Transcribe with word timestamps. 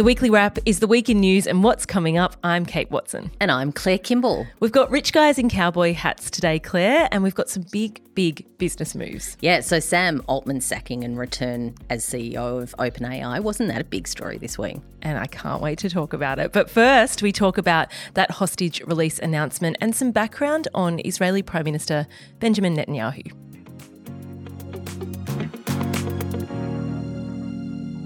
The 0.00 0.04
weekly 0.04 0.30
wrap 0.30 0.58
is 0.64 0.80
the 0.80 0.86
week 0.86 1.10
in 1.10 1.20
news 1.20 1.46
and 1.46 1.62
what's 1.62 1.84
coming 1.84 2.16
up. 2.16 2.34
I'm 2.42 2.64
Kate 2.64 2.90
Watson. 2.90 3.30
And 3.38 3.50
I'm 3.50 3.70
Claire 3.70 3.98
Kimball. 3.98 4.46
We've 4.58 4.72
got 4.72 4.90
rich 4.90 5.12
guys 5.12 5.38
in 5.38 5.50
cowboy 5.50 5.92
hats 5.92 6.30
today, 6.30 6.58
Claire, 6.58 7.06
and 7.12 7.22
we've 7.22 7.34
got 7.34 7.50
some 7.50 7.66
big, 7.70 8.00
big 8.14 8.46
business 8.56 8.94
moves. 8.94 9.36
Yeah, 9.42 9.60
so 9.60 9.78
Sam 9.78 10.22
Altman 10.26 10.62
sacking 10.62 11.04
and 11.04 11.18
return 11.18 11.74
as 11.90 12.02
CEO 12.02 12.62
of 12.62 12.74
OpenAI. 12.78 13.40
Wasn't 13.42 13.68
that 13.68 13.82
a 13.82 13.84
big 13.84 14.08
story 14.08 14.38
this 14.38 14.56
week? 14.56 14.78
And 15.02 15.18
I 15.18 15.26
can't 15.26 15.60
wait 15.60 15.78
to 15.80 15.90
talk 15.90 16.14
about 16.14 16.38
it. 16.38 16.54
But 16.54 16.70
first, 16.70 17.20
we 17.20 17.30
talk 17.30 17.58
about 17.58 17.88
that 18.14 18.30
hostage 18.30 18.80
release 18.86 19.18
announcement 19.18 19.76
and 19.82 19.94
some 19.94 20.12
background 20.12 20.66
on 20.72 21.02
Israeli 21.04 21.42
Prime 21.42 21.64
Minister 21.64 22.06
Benjamin 22.38 22.74
Netanyahu. 22.74 23.32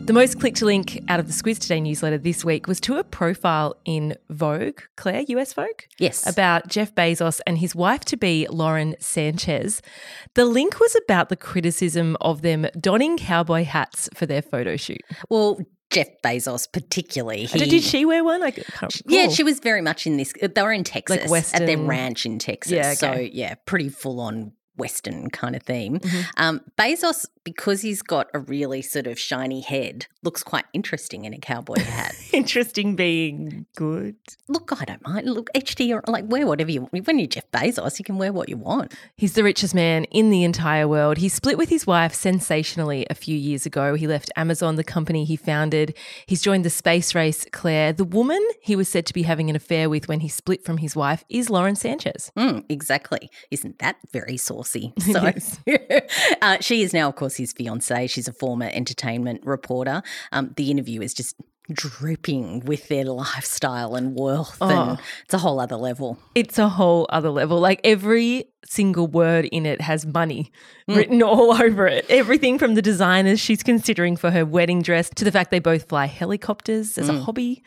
The 0.05 0.13
most 0.13 0.39
clicked 0.39 0.61
link 0.61 1.03
out 1.09 1.19
of 1.19 1.29
the 1.29 1.33
Squiz 1.33 1.59
Today 1.59 1.81
newsletter 1.81 2.19
this 2.19 2.45
week 2.45 2.67
was 2.67 2.79
to 2.81 2.99
a 2.99 3.05
profile 3.05 3.75
in 3.87 4.15
Vogue, 4.29 4.81
Claire, 4.97 5.23
US 5.29 5.55
Vogue? 5.55 5.81
Yes. 5.99 6.29
About 6.29 6.69
Jeff 6.69 6.95
Bezos 6.95 7.41
and 7.47 7.57
his 7.57 7.75
wife 7.75 8.05
to 8.07 8.19
be, 8.19 8.47
Lauren 8.51 8.97
Sanchez. 9.01 9.81
The 10.35 10.45
link 10.45 10.79
was 10.79 10.95
about 11.05 11.31
the 11.31 11.37
criticism 11.37 12.19
of 12.21 12.43
them 12.43 12.67
donning 12.79 13.17
cowboy 13.17 13.65
hats 13.65 14.11
for 14.13 14.27
their 14.27 14.43
photo 14.43 14.77
shoot. 14.77 15.01
Well, 15.31 15.59
Jeff 15.89 16.09
Bezos, 16.23 16.71
particularly. 16.71 17.47
He, 17.47 17.59
Did 17.61 17.83
she 17.83 18.05
wear 18.05 18.23
one? 18.23 18.43
I 18.43 18.51
can't 18.51 19.03
Yeah, 19.07 19.29
she 19.29 19.43
was 19.43 19.59
very 19.59 19.81
much 19.81 20.07
in 20.07 20.19
this. 20.19 20.35
They 20.39 20.63
were 20.63 20.73
in 20.73 20.85
Texas, 20.85 21.23
like 21.23 21.31
Western, 21.31 21.63
at 21.63 21.67
their 21.67 21.79
ranch 21.79 22.27
in 22.27 22.39
Texas. 22.39 22.73
Yeah, 22.73 22.89
okay. 22.89 22.95
So, 22.95 23.13
yeah, 23.33 23.55
pretty 23.65 23.89
full 23.89 24.21
on 24.21 24.53
Western 24.77 25.31
kind 25.31 25.57
of 25.57 25.63
theme. 25.63 25.99
Mm-hmm. 25.99 26.23
Um, 26.37 26.61
Bezos, 26.77 27.27
because 27.45 27.83
he's 27.83 28.03
got 28.03 28.29
a 28.35 28.39
really 28.39 28.83
sort 28.83 29.07
of 29.07 29.19
shiny 29.19 29.61
head, 29.61 30.07
looks 30.23 30.43
quite 30.43 30.65
interesting 30.73 31.25
in 31.25 31.35
a 31.35 31.39
cowboy 31.39 31.79
hat. 31.79 32.15
interesting 32.33 32.97
being 32.97 33.67
good. 33.77 34.17
Look, 34.49 34.73
I 34.81 34.85
don't 34.85 35.07
mind. 35.07 35.29
Look, 35.29 35.51
your 35.79 36.03
like 36.07 36.25
wear 36.27 36.47
whatever 36.47 36.71
you 36.71 36.83
want. 36.83 37.07
When 37.07 37.19
you're 37.19 37.29
Jeff 37.29 37.51
Bezos, 37.51 37.99
you 37.99 38.05
can 38.05 38.17
wear 38.17 38.33
what 38.33 38.49
you 38.49 38.57
want. 38.57 38.95
He's 39.17 39.35
the 39.35 39.45
richest 39.45 39.75
man 39.75 40.05
in 40.05 40.31
the 40.31 40.45
entire 40.45 40.89
world. 40.89 41.19
He 41.19 41.29
split 41.29 41.59
with 41.59 41.69
his 41.69 41.87
wife 41.87 42.15
sensationally 42.15 43.07
a 43.11 43.15
few 43.15 43.37
years 43.37 43.67
ago. 43.67 43.95
He 43.95 44.07
left 44.07 44.31
Amazon, 44.37 44.77
the 44.77 44.85
company 44.85 45.25
he 45.25 45.37
founded. 45.37 45.97
He's 46.27 46.41
joined 46.41 46.65
the 46.65 46.71
space 46.71 47.15
race, 47.15 47.47
Claire. 47.53 47.93
The 47.93 48.05
woman 48.05 48.43
he 48.63 48.77
was 48.77 48.89
said 48.89 49.07
to 49.07 49.13
be 49.13 49.23
having 49.23 49.51
an 49.51 49.57
affair 49.57 49.91
with 49.91 50.09
when 50.09 50.21
he 50.21 50.29
split 50.29 50.65
from 50.65 50.79
his 50.79 50.97
wife 50.97 51.25
is 51.29 51.51
Lauren 51.51 51.77
Sanchez. 51.77 52.33
Mm, 52.37 52.65
exactly. 52.69 53.31
Isn't 53.51 53.79
that 53.81 53.97
very 54.13 54.37
saucy? 54.37 54.95
saucy. 54.99 55.41
So 55.41 55.77
uh, 56.43 56.59
she 56.61 56.83
is 56.83 56.93
now, 56.93 57.09
of 57.09 57.17
course, 57.17 57.34
his 57.37 57.53
fiance. 57.53 58.07
She's 58.07 58.29
a 58.29 58.33
former 58.33 58.71
entertainment 58.73 59.45
reporter. 59.45 60.03
Um, 60.33 60.53
the 60.57 60.71
interview 60.71 61.01
is 61.01 61.15
just 61.15 61.37
dripping 61.73 62.61
with 62.61 62.89
their 62.89 63.05
lifestyle 63.05 63.95
and 63.95 64.19
wealth 64.19 64.59
oh. 64.61 64.69
and 64.69 64.99
it's 65.25 65.33
a 65.33 65.39
whole 65.39 65.59
other 65.59 65.77
level 65.77 66.19
it's 66.35 66.59
a 66.59 66.69
whole 66.69 67.07
other 67.09 67.31
level 67.31 67.59
like 67.59 67.81
every 67.85 68.45
single 68.67 69.07
word 69.07 69.47
in 69.47 69.67
it 69.67 69.81
has 69.81 70.07
money 70.07 70.51
mm. 70.89 70.97
written 70.97 71.23
all 71.23 71.53
over 71.63 71.87
it. 71.87 72.07
Everything 72.09 72.59
from 72.59 72.75
the 72.75 72.83
designers 72.83 73.41
she's 73.41 73.63
considering 73.63 74.17
for 74.17 74.31
her 74.31 74.45
wedding 74.45 74.83
dress 74.83 75.11
to 75.11 75.25
the 75.25 75.33
fact 75.33 75.51
they 75.51 75.59
both 75.59 75.89
fly 75.89 76.07
helicopters 76.07 76.99
as 76.99 77.09
mm. 77.09 77.17
a 77.17 77.23
hobby 77.23 77.63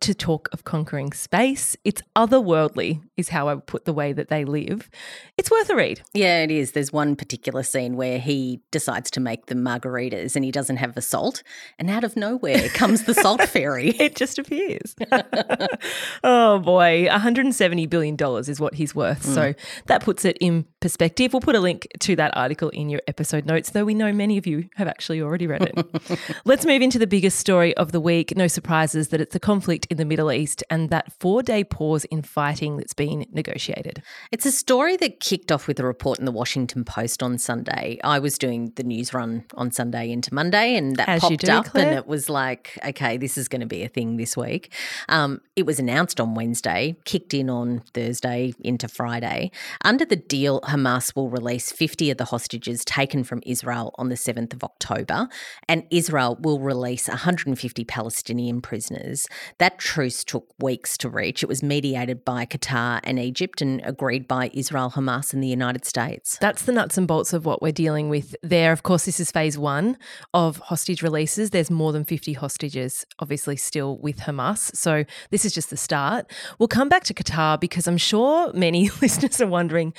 to 0.00 0.14
talk 0.14 0.48
of 0.52 0.64
conquering 0.64 1.12
space. 1.12 1.76
It's 1.84 2.02
otherworldly, 2.16 3.02
is 3.16 3.28
how 3.28 3.48
I 3.48 3.54
would 3.54 3.66
put 3.66 3.84
the 3.84 3.92
way 3.92 4.12
that 4.12 4.28
they 4.28 4.44
live. 4.44 4.88
It's 5.36 5.50
worth 5.50 5.70
a 5.70 5.76
read. 5.76 6.02
Yeah, 6.14 6.42
it 6.42 6.50
is. 6.50 6.72
There's 6.72 6.92
one 6.92 7.16
particular 7.16 7.62
scene 7.62 7.96
where 7.96 8.18
he 8.18 8.60
decides 8.70 9.10
to 9.12 9.20
make 9.20 9.46
the 9.46 9.54
margaritas 9.54 10.36
and 10.36 10.44
he 10.44 10.50
doesn't 10.50 10.76
have 10.76 10.94
the 10.94 11.02
salt. 11.02 11.42
And 11.78 11.90
out 11.90 12.04
of 12.04 12.16
nowhere 12.16 12.68
comes 12.70 13.04
the 13.04 13.14
salt 13.14 13.42
fairy. 13.48 13.90
it 13.90 14.16
just 14.16 14.38
appears. 14.38 14.94
oh 16.24 16.58
boy, 16.60 17.08
$170 17.10 17.90
billion 17.90 18.16
is 18.48 18.60
what 18.60 18.74
he's 18.74 18.94
worth. 18.94 19.24
Mm. 19.24 19.34
So 19.34 19.54
that 19.86 20.02
puts 20.02 20.24
it 20.24 20.37
in 20.40 20.66
perspective. 20.80 21.32
We'll 21.32 21.40
put 21.40 21.56
a 21.56 21.60
link 21.60 21.88
to 22.00 22.16
that 22.16 22.36
article 22.36 22.68
in 22.70 22.88
your 22.88 23.00
episode 23.06 23.46
notes, 23.46 23.70
though 23.70 23.84
we 23.84 23.94
know 23.94 24.12
many 24.12 24.38
of 24.38 24.46
you 24.46 24.68
have 24.76 24.88
actually 24.88 25.20
already 25.20 25.46
read 25.46 25.62
it. 25.62 26.18
Let's 26.44 26.64
move 26.64 26.82
into 26.82 26.98
the 26.98 27.06
biggest 27.06 27.38
story 27.38 27.76
of 27.76 27.92
the 27.92 28.00
week. 28.00 28.36
No 28.36 28.46
surprises 28.46 29.08
that 29.08 29.20
it's 29.20 29.32
the 29.32 29.40
conflict 29.40 29.86
in 29.90 29.96
the 29.96 30.04
Middle 30.04 30.30
East 30.32 30.62
and 30.70 30.90
that 30.90 31.12
four 31.20 31.42
day 31.42 31.64
pause 31.64 32.04
in 32.06 32.22
fighting 32.22 32.76
that's 32.76 32.94
been 32.94 33.26
negotiated. 33.32 34.02
It's 34.30 34.46
a 34.46 34.52
story 34.52 34.96
that 34.98 35.20
kicked 35.20 35.50
off 35.52 35.66
with 35.66 35.80
a 35.80 35.84
report 35.84 36.18
in 36.18 36.24
the 36.24 36.32
Washington 36.32 36.84
Post 36.84 37.22
on 37.22 37.38
Sunday. 37.38 37.98
I 38.04 38.18
was 38.18 38.38
doing 38.38 38.72
the 38.76 38.84
news 38.84 39.12
run 39.12 39.44
on 39.54 39.70
Sunday 39.72 40.10
into 40.10 40.32
Monday, 40.34 40.76
and 40.76 40.96
that 40.96 41.08
As 41.08 41.20
popped 41.20 41.40
do, 41.44 41.52
up, 41.52 41.66
Claire. 41.66 41.88
and 41.88 41.96
it 41.96 42.06
was 42.06 42.28
like, 42.28 42.78
okay, 42.84 43.16
this 43.16 43.36
is 43.36 43.48
going 43.48 43.60
to 43.60 43.66
be 43.66 43.82
a 43.82 43.88
thing 43.88 44.16
this 44.16 44.36
week. 44.36 44.72
Um, 45.08 45.40
it 45.56 45.66
was 45.66 45.78
announced 45.78 46.20
on 46.20 46.34
Wednesday, 46.34 46.96
kicked 47.04 47.34
in 47.34 47.50
on 47.50 47.80
Thursday 47.94 48.54
into 48.60 48.88
Friday. 48.88 49.50
Under 49.84 50.04
the 50.04 50.16
deal, 50.28 50.60
Hamas 50.62 51.16
will 51.16 51.28
release 51.28 51.72
50 51.72 52.10
of 52.10 52.18
the 52.18 52.26
hostages 52.26 52.84
taken 52.84 53.24
from 53.24 53.42
Israel 53.44 53.94
on 53.96 54.08
the 54.08 54.14
7th 54.14 54.52
of 54.52 54.62
October, 54.62 55.28
and 55.68 55.84
Israel 55.90 56.38
will 56.40 56.60
release 56.60 57.08
150 57.08 57.84
Palestinian 57.84 58.60
prisoners. 58.60 59.26
That 59.58 59.78
truce 59.78 60.22
took 60.24 60.46
weeks 60.58 60.96
to 60.98 61.08
reach. 61.08 61.42
It 61.42 61.48
was 61.48 61.62
mediated 61.62 62.24
by 62.24 62.46
Qatar 62.46 63.00
and 63.04 63.18
Egypt 63.18 63.62
and 63.62 63.80
agreed 63.84 64.28
by 64.28 64.50
Israel, 64.54 64.92
Hamas, 64.94 65.32
and 65.32 65.42
the 65.42 65.48
United 65.48 65.84
States. 65.84 66.38
That's 66.40 66.62
the 66.62 66.72
nuts 66.72 66.98
and 66.98 67.08
bolts 67.08 67.32
of 67.32 67.46
what 67.46 67.62
we're 67.62 67.72
dealing 67.72 68.08
with 68.08 68.36
there. 68.42 68.72
Of 68.72 68.82
course, 68.82 69.06
this 69.06 69.20
is 69.20 69.30
phase 69.30 69.58
one 69.58 69.96
of 70.34 70.58
hostage 70.58 71.02
releases. 71.02 71.50
There's 71.50 71.70
more 71.70 71.92
than 71.92 72.04
50 72.04 72.34
hostages, 72.34 73.06
obviously, 73.18 73.56
still 73.56 73.98
with 73.98 74.18
Hamas. 74.18 74.74
So 74.76 75.04
this 75.30 75.44
is 75.44 75.52
just 75.52 75.70
the 75.70 75.76
start. 75.76 76.30
We'll 76.58 76.68
come 76.68 76.88
back 76.88 77.04
to 77.04 77.14
Qatar 77.14 77.58
because 77.58 77.86
I'm 77.86 77.96
sure 77.96 78.52
many 78.52 78.90
listeners 79.00 79.40
are 79.40 79.46
wondering 79.46 79.94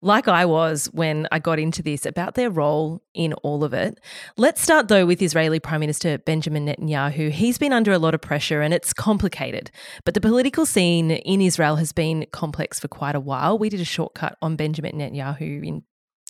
like 0.00 0.28
I 0.28 0.44
was 0.44 0.86
when 0.92 1.28
I 1.30 1.38
got 1.38 1.58
into 1.58 1.82
this, 1.82 2.04
about 2.06 2.34
their 2.34 2.50
role 2.50 3.02
in 3.14 3.32
all 3.34 3.64
of 3.64 3.72
it. 3.72 4.00
Let's 4.36 4.60
start 4.60 4.88
though 4.88 5.06
with 5.06 5.22
Israeli 5.22 5.60
Prime 5.60 5.80
Minister 5.80 6.18
Benjamin 6.18 6.66
Netanyahu. 6.66 7.30
He's 7.30 7.58
been 7.58 7.72
under 7.72 7.92
a 7.92 7.98
lot 7.98 8.14
of 8.14 8.20
pressure 8.20 8.60
and 8.62 8.74
it's 8.74 8.92
complicated, 8.92 9.70
but 10.04 10.14
the 10.14 10.20
political 10.20 10.66
scene 10.66 11.10
in 11.10 11.40
Israel 11.40 11.76
has 11.76 11.92
been 11.92 12.26
complex 12.32 12.80
for 12.80 12.88
quite 12.88 13.14
a 13.14 13.20
while. 13.20 13.58
We 13.58 13.68
did 13.68 13.80
a 13.80 13.84
shortcut 13.84 14.36
on 14.42 14.56
Benjamin 14.56 14.94
Netanyahu 14.94 15.66
in 15.66 15.82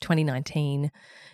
2019. 0.02 0.90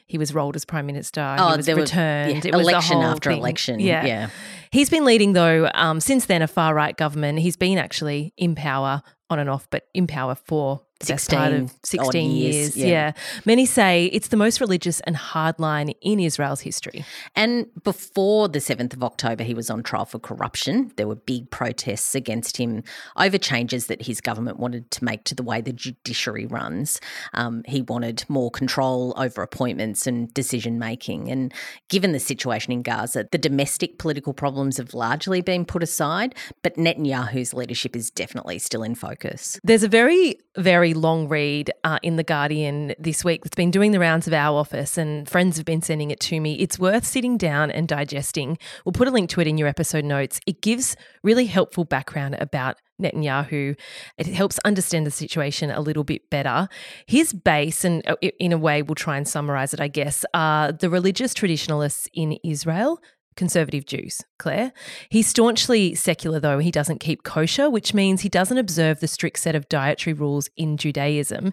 He 0.06 0.16
was 0.16 0.32
rolled 0.32 0.56
as 0.56 0.64
prime 0.64 0.86
minister. 0.86 1.36
Oh, 1.38 1.50
he 1.50 1.56
was 1.58 1.68
returned. 1.68 2.36
Was, 2.36 2.44
yeah, 2.44 2.54
election 2.54 2.98
after 3.02 3.30
thing. 3.30 3.40
election. 3.40 3.80
Yeah. 3.80 4.06
yeah. 4.06 4.30
He's 4.70 4.88
been 4.88 5.04
leading, 5.04 5.34
though, 5.34 5.70
um, 5.74 6.00
since 6.00 6.24
then, 6.24 6.40
a 6.40 6.48
far 6.48 6.74
right 6.74 6.96
government. 6.96 7.40
He's 7.40 7.56
been 7.56 7.76
actually 7.76 8.32
in 8.38 8.54
power 8.54 9.02
on 9.28 9.38
and 9.38 9.50
off, 9.50 9.68
but 9.70 9.86
in 9.92 10.06
power 10.06 10.34
for 10.34 10.82
16, 11.00 11.38
part 11.38 11.52
of 11.52 11.74
16 11.84 12.30
years. 12.30 12.54
years. 12.54 12.76
Yeah. 12.76 12.86
yeah. 12.86 13.12
Many 13.44 13.66
say 13.66 14.06
it's 14.06 14.28
the 14.28 14.36
most 14.36 14.60
religious 14.60 15.00
and 15.00 15.16
hardline 15.16 15.94
in 16.00 16.18
Israel's 16.18 16.60
history. 16.60 17.04
And 17.36 17.66
before 17.84 18.48
the 18.48 18.58
7th 18.58 18.94
of 18.94 19.04
October, 19.04 19.44
he 19.44 19.54
was 19.54 19.70
on 19.70 19.82
trial 19.82 20.04
for 20.04 20.18
corruption. 20.18 20.92
There 20.96 21.06
were 21.06 21.14
big 21.14 21.50
protests 21.50 22.14
against 22.14 22.56
him 22.56 22.82
over 23.16 23.38
changes 23.38 23.86
that 23.86 24.02
his 24.02 24.20
government 24.20 24.58
wanted 24.58 24.90
to 24.92 25.04
make 25.04 25.24
to 25.24 25.34
the 25.34 25.42
way 25.42 25.60
the 25.60 25.72
judiciary 25.72 26.46
runs. 26.46 27.00
Um, 27.34 27.62
he 27.66 27.82
wanted 27.82 28.24
more 28.28 28.50
control 28.50 29.14
over 29.16 29.42
appointments 29.42 30.06
and 30.06 30.32
decision 30.34 30.78
making. 30.78 31.30
And 31.30 31.54
given 31.88 32.12
the 32.12 32.20
situation 32.20 32.72
in 32.72 32.82
Gaza, 32.82 33.28
the 33.30 33.38
domestic 33.38 33.98
political 33.98 34.32
problems 34.32 34.76
have 34.78 34.94
largely 34.94 35.40
been 35.40 35.64
put 35.64 35.82
aside, 35.82 36.34
but 36.62 36.74
Netanyahu's 36.74 37.54
leadership 37.54 37.94
is 37.94 38.10
definitely 38.10 38.58
still 38.58 38.82
in 38.82 38.94
focus. 38.94 39.60
There's 39.62 39.82
a 39.82 39.88
very, 39.88 40.38
very 40.58 40.92
long 40.92 41.28
read 41.28 41.70
uh, 41.84 41.98
in 42.02 42.16
The 42.16 42.24
Guardian 42.24 42.94
this 42.98 43.24
week 43.24 43.44
that's 43.44 43.54
been 43.54 43.70
doing 43.70 43.92
the 43.92 44.00
rounds 44.00 44.26
of 44.26 44.32
our 44.32 44.58
office, 44.58 44.98
and 44.98 45.28
friends 45.28 45.56
have 45.56 45.64
been 45.64 45.82
sending 45.82 46.10
it 46.10 46.20
to 46.20 46.40
me. 46.40 46.54
It's 46.54 46.78
worth 46.78 47.06
sitting 47.06 47.38
down 47.38 47.70
and 47.70 47.86
digesting. 47.86 48.58
We'll 48.84 48.92
put 48.92 49.08
a 49.08 49.10
link 49.10 49.30
to 49.30 49.40
it 49.40 49.46
in 49.46 49.56
your 49.56 49.68
episode 49.68 50.04
notes. 50.04 50.40
It 50.46 50.60
gives 50.60 50.96
really 51.22 51.46
helpful 51.46 51.84
background 51.84 52.36
about 52.40 52.76
Netanyahu. 53.00 53.78
It 54.16 54.26
helps 54.26 54.58
understand 54.64 55.06
the 55.06 55.10
situation 55.10 55.70
a 55.70 55.80
little 55.80 56.04
bit 56.04 56.28
better. 56.30 56.68
His 57.06 57.32
base, 57.32 57.84
and 57.84 58.06
uh, 58.08 58.16
in 58.40 58.52
a 58.52 58.58
way, 58.58 58.82
we'll 58.82 58.96
try 58.96 59.16
and 59.16 59.28
summarize 59.28 59.72
it, 59.72 59.80
I 59.80 59.88
guess, 59.88 60.24
are 60.34 60.72
the 60.72 60.90
religious 60.90 61.34
traditionalists 61.34 62.08
in 62.12 62.32
Israel 62.44 63.00
conservative 63.38 63.86
Jews, 63.86 64.20
Claire. 64.38 64.72
He's 65.08 65.26
staunchly 65.26 65.94
secular, 65.94 66.40
though. 66.40 66.58
He 66.58 66.70
doesn't 66.70 66.98
keep 66.98 67.22
kosher, 67.22 67.70
which 67.70 67.94
means 67.94 68.20
he 68.20 68.28
doesn't 68.28 68.58
observe 68.58 69.00
the 69.00 69.08
strict 69.08 69.38
set 69.38 69.54
of 69.54 69.68
dietary 69.70 70.12
rules 70.12 70.50
in 70.56 70.76
Judaism. 70.76 71.52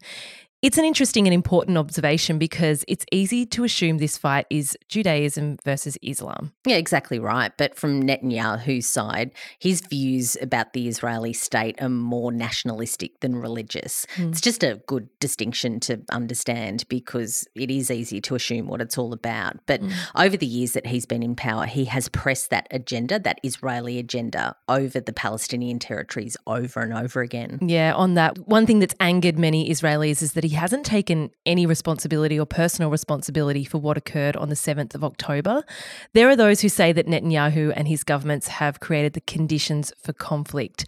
It's 0.66 0.80
an 0.80 0.84
interesting 0.84 1.28
and 1.28 1.34
important 1.36 1.78
observation 1.78 2.40
because 2.40 2.84
it's 2.88 3.06
easy 3.12 3.46
to 3.46 3.66
assume 3.66 4.00
this 4.00 4.18
fight 4.18 4.48
is 4.50 4.76
Judaism 4.90 5.60
versus 5.64 5.96
Islam. 6.02 6.54
Yeah, 6.66 6.78
exactly 6.78 7.20
right. 7.20 7.52
But 7.56 7.76
from 7.76 8.02
Netanyahu's 8.02 8.88
side, 8.88 9.30
his 9.60 9.82
views 9.82 10.36
about 10.42 10.74
the 10.74 10.88
Israeli 10.88 11.34
state 11.34 11.80
are 11.84 11.90
more 11.90 12.32
nationalistic 12.32 13.20
than 13.20 13.36
religious. 13.36 14.08
Mm. 14.16 14.32
It's 14.32 14.42
just 14.42 14.64
a 14.64 14.82
good 14.88 15.08
distinction 15.20 15.80
to 15.82 16.02
understand 16.10 16.86
because 16.90 17.48
it 17.54 17.70
is 17.70 17.92
easy 17.92 18.20
to 18.22 18.34
assume 18.34 18.66
what 18.66 18.82
it's 18.82 18.98
all 18.98 19.14
about. 19.14 19.60
But 19.68 19.84
mm. 19.84 19.94
over 20.16 20.36
the 20.36 20.48
years 20.48 20.72
that 20.72 20.88
he's 20.88 21.06
been 21.06 21.22
in 21.22 21.36
power, 21.36 21.68
he 21.68 21.86
has 21.86 22.10
pressed 22.10 22.50
that 22.50 22.68
agenda, 22.72 23.20
that 23.20 23.40
Israeli 23.44 24.00
agenda, 24.00 24.56
over 24.68 25.00
the 25.00 25.14
Palestinian 25.14 25.78
territories 25.78 26.36
over 26.48 26.80
and 26.80 26.92
over 26.92 27.22
again. 27.22 27.60
Yeah, 27.62 27.94
on 27.94 28.16
that, 28.16 28.40
one 28.48 28.66
thing 28.66 28.80
that's 28.80 28.96
angered 29.00 29.38
many 29.38 29.70
Israelis 29.70 30.24
is 30.24 30.34
that 30.34 30.44
he 30.44 30.55
hasn't 30.56 30.86
taken 30.86 31.31
any 31.46 31.66
responsibility 31.66 32.40
or 32.40 32.46
personal 32.46 32.92
responsibility 32.92 33.63
for 33.63 33.78
what 33.78 33.98
occurred 33.98 34.36
on 34.36 34.50
the 34.50 34.56
7th 34.56 34.96
of 34.96 35.04
October. 35.04 35.63
There 36.13 36.28
are 36.28 36.36
those 36.36 36.62
who 36.62 36.69
say 36.69 36.92
that 36.92 37.07
Netanyahu 37.07 37.72
and 37.75 37.88
his 37.88 38.04
governments 38.04 38.48
have 38.48 38.80
created 38.80 39.13
the 39.13 39.22
conditions 39.22 39.94
for 40.02 40.13
conflict. 40.13 40.86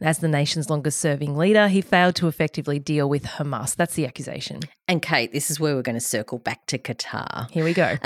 And 0.00 0.08
as 0.08 0.18
the 0.18 0.28
nation's 0.28 0.68
longest 0.68 1.00
serving 1.00 1.36
leader, 1.36 1.68
he 1.68 1.80
failed 1.80 2.16
to 2.16 2.28
effectively 2.28 2.78
deal 2.78 3.08
with 3.08 3.24
Hamas. 3.24 3.74
That's 3.76 3.94
the 3.94 4.06
accusation. 4.06 4.60
And 4.88 5.00
Kate, 5.00 5.32
this 5.32 5.50
is 5.50 5.60
where 5.60 5.76
we're 5.76 5.82
going 5.82 5.94
to 5.94 6.00
circle 6.00 6.38
back 6.38 6.66
to 6.66 6.78
Qatar. 6.78 7.48
Here 7.50 7.64
we 7.64 7.72
go. 7.72 7.96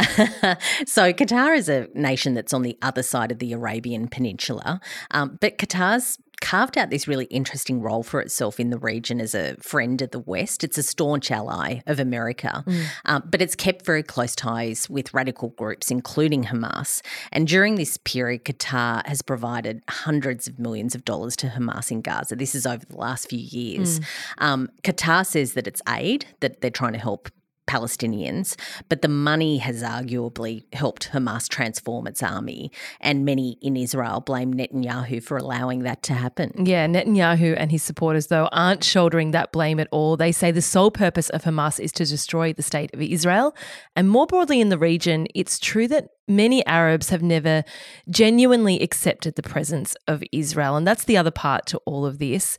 so, 0.87 1.13
Qatar 1.15 1.57
is 1.57 1.69
a 1.71 1.89
nation 1.95 2.35
that's 2.35 2.53
on 2.53 2.61
the 2.61 2.77
other 2.83 3.03
side 3.03 3.33
of 3.33 3.39
the 3.39 3.55
Arabian 3.55 4.07
Peninsula, 4.07 4.81
um, 5.11 5.39
but 5.41 5.57
Qatar's 5.57 6.19
carved 6.45 6.77
out 6.77 6.91
this 6.91 7.09
really 7.09 7.25
interesting 7.27 7.81
role 7.81 8.03
for 8.03 8.21
itself 8.21 8.61
in 8.61 8.69
the 8.69 8.77
region 8.77 9.19
as 9.19 9.35
a 9.35 9.57
friend 9.57 10.03
of 10.03 10.11
the 10.11 10.19
West. 10.19 10.63
It's 10.63 10.77
a 10.77 10.83
staunch 10.83 11.31
ally 11.31 11.81
of 11.87 11.99
America, 11.99 12.63
mm. 12.67 12.85
um, 13.07 13.23
but 13.31 13.41
it's 13.41 13.57
kept 13.57 13.87
very 13.87 14.03
close 14.03 14.37
ties 14.37 14.91
with 14.91 15.15
radical 15.15 15.49
groups, 15.49 15.91
including 15.91 16.45
Hamas. 16.45 17.01
And 17.33 17.49
during 17.49 17.77
this 17.77 17.97
period, 17.97 18.45
Qatar 18.45 19.07
has 19.07 19.23
provided 19.23 19.83
hundreds 19.89 20.47
of 20.47 20.59
millions 20.59 20.95
of 20.95 21.07
dollars 21.07 21.35
to 21.37 21.47
Hamas 21.47 21.91
in 21.91 22.03
Gaza. 22.03 22.37
This 22.37 22.55
is 22.55 22.67
over 22.67 22.85
the 22.85 22.99
last 22.99 23.31
few 23.31 23.39
years. 23.39 24.01
Mm. 24.01 24.05
Um, 24.39 24.69
Qatar 24.83 25.25
says 25.25 25.55
that 25.55 25.67
it's 25.67 25.81
aid, 25.89 26.27
that 26.41 26.61
they're 26.61 26.71
trying 26.71 26.93
to 26.93 26.99
help 26.99 27.31
Palestinians, 27.67 28.57
but 28.89 29.03
the 29.03 29.09
money 29.09 29.59
has 29.59 29.83
arguably 29.83 30.65
helped 30.73 31.11
Hamas 31.11 31.49
transform 31.49 32.07
its 32.07 32.23
army. 32.23 32.71
And 33.01 33.25
many 33.25 33.59
in 33.63 33.77
Israel 33.77 34.21
blame 34.21 34.55
Netanyahu 34.55 35.23
for 35.23 35.37
allowing 35.37 35.81
that 35.81 36.03
to 36.05 36.15
happen. 36.15 36.67
Yeah, 36.67 36.87
Netanyahu 36.87 37.55
and 37.57 37.71
his 37.71 37.83
supporters, 37.83 38.29
though, 38.29 38.49
aren't 38.53 38.85
shouldering 38.85 39.31
that 39.31 39.53
blame 39.53 39.81
at 39.81 39.89
all. 39.91 40.17
They 40.17 40.33
say 40.33 40.51
the 40.51 40.63
sole 40.63 40.91
purpose 40.91 41.31
of 41.31 41.45
Hamas 41.45 41.81
is 41.81 41.93
to 41.93 42.05
destroy 42.05 42.53
the 42.53 42.63
state 42.63 42.93
of 42.95 43.01
Israel. 43.01 43.55
And 43.97 44.09
more 44.09 44.27
broadly 44.27 44.61
in 44.61 44.69
the 44.69 44.79
region, 44.79 45.27
it's 45.35 45.59
true 45.59 45.89
that 45.89 46.09
many 46.27 46.65
Arabs 46.67 47.11
have 47.11 47.23
never 47.23 47.65
genuinely 48.09 48.81
accepted 48.81 49.35
the 49.35 49.43
presence 49.43 49.97
of 50.09 50.23
Israel. 50.33 50.77
And 50.77 50.87
that's 50.87 51.05
the 51.05 51.17
other 51.17 51.31
part 51.31 51.67
to 51.67 51.79
all 51.85 52.07
of 52.07 52.19
this. 52.19 52.57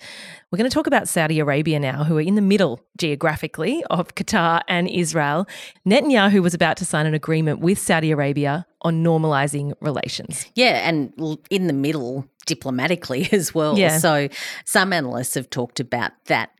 We're 0.52 0.58
going 0.58 0.70
to 0.70 0.74
talk 0.74 0.88
about 0.88 1.08
Saudi 1.08 1.40
Arabia 1.40 1.80
now, 1.80 2.04
who 2.04 2.18
are 2.18 2.22
in 2.22 2.36
the 2.36 2.42
middle 2.42 2.80
geographically 2.98 3.84
of 3.90 4.16
Qatar 4.16 4.62
and 4.68 4.88
Israel. 4.88 5.48
Netanyahu 5.88 6.42
was 6.42 6.54
about 6.54 6.78
to 6.78 6.86
sign 6.86 7.06
an 7.06 7.14
agreement 7.14 7.60
with 7.60 7.78
Saudi 7.80 8.12
Arabia 8.12 8.66
on 8.82 9.04
normalizing 9.04 9.74
relations. 9.82 10.46
Yeah, 10.56 10.88
and 10.88 11.12
in 11.50 11.68
the 11.68 11.74
middle 11.74 12.30
diplomatically 12.46 13.28
as 13.32 13.54
well. 13.54 13.78
Yeah. 13.78 13.98
So 13.98 14.30
some 14.64 14.94
analysts 14.94 15.34
have 15.34 15.50
talked 15.50 15.80
about 15.80 16.12
that 16.26 16.52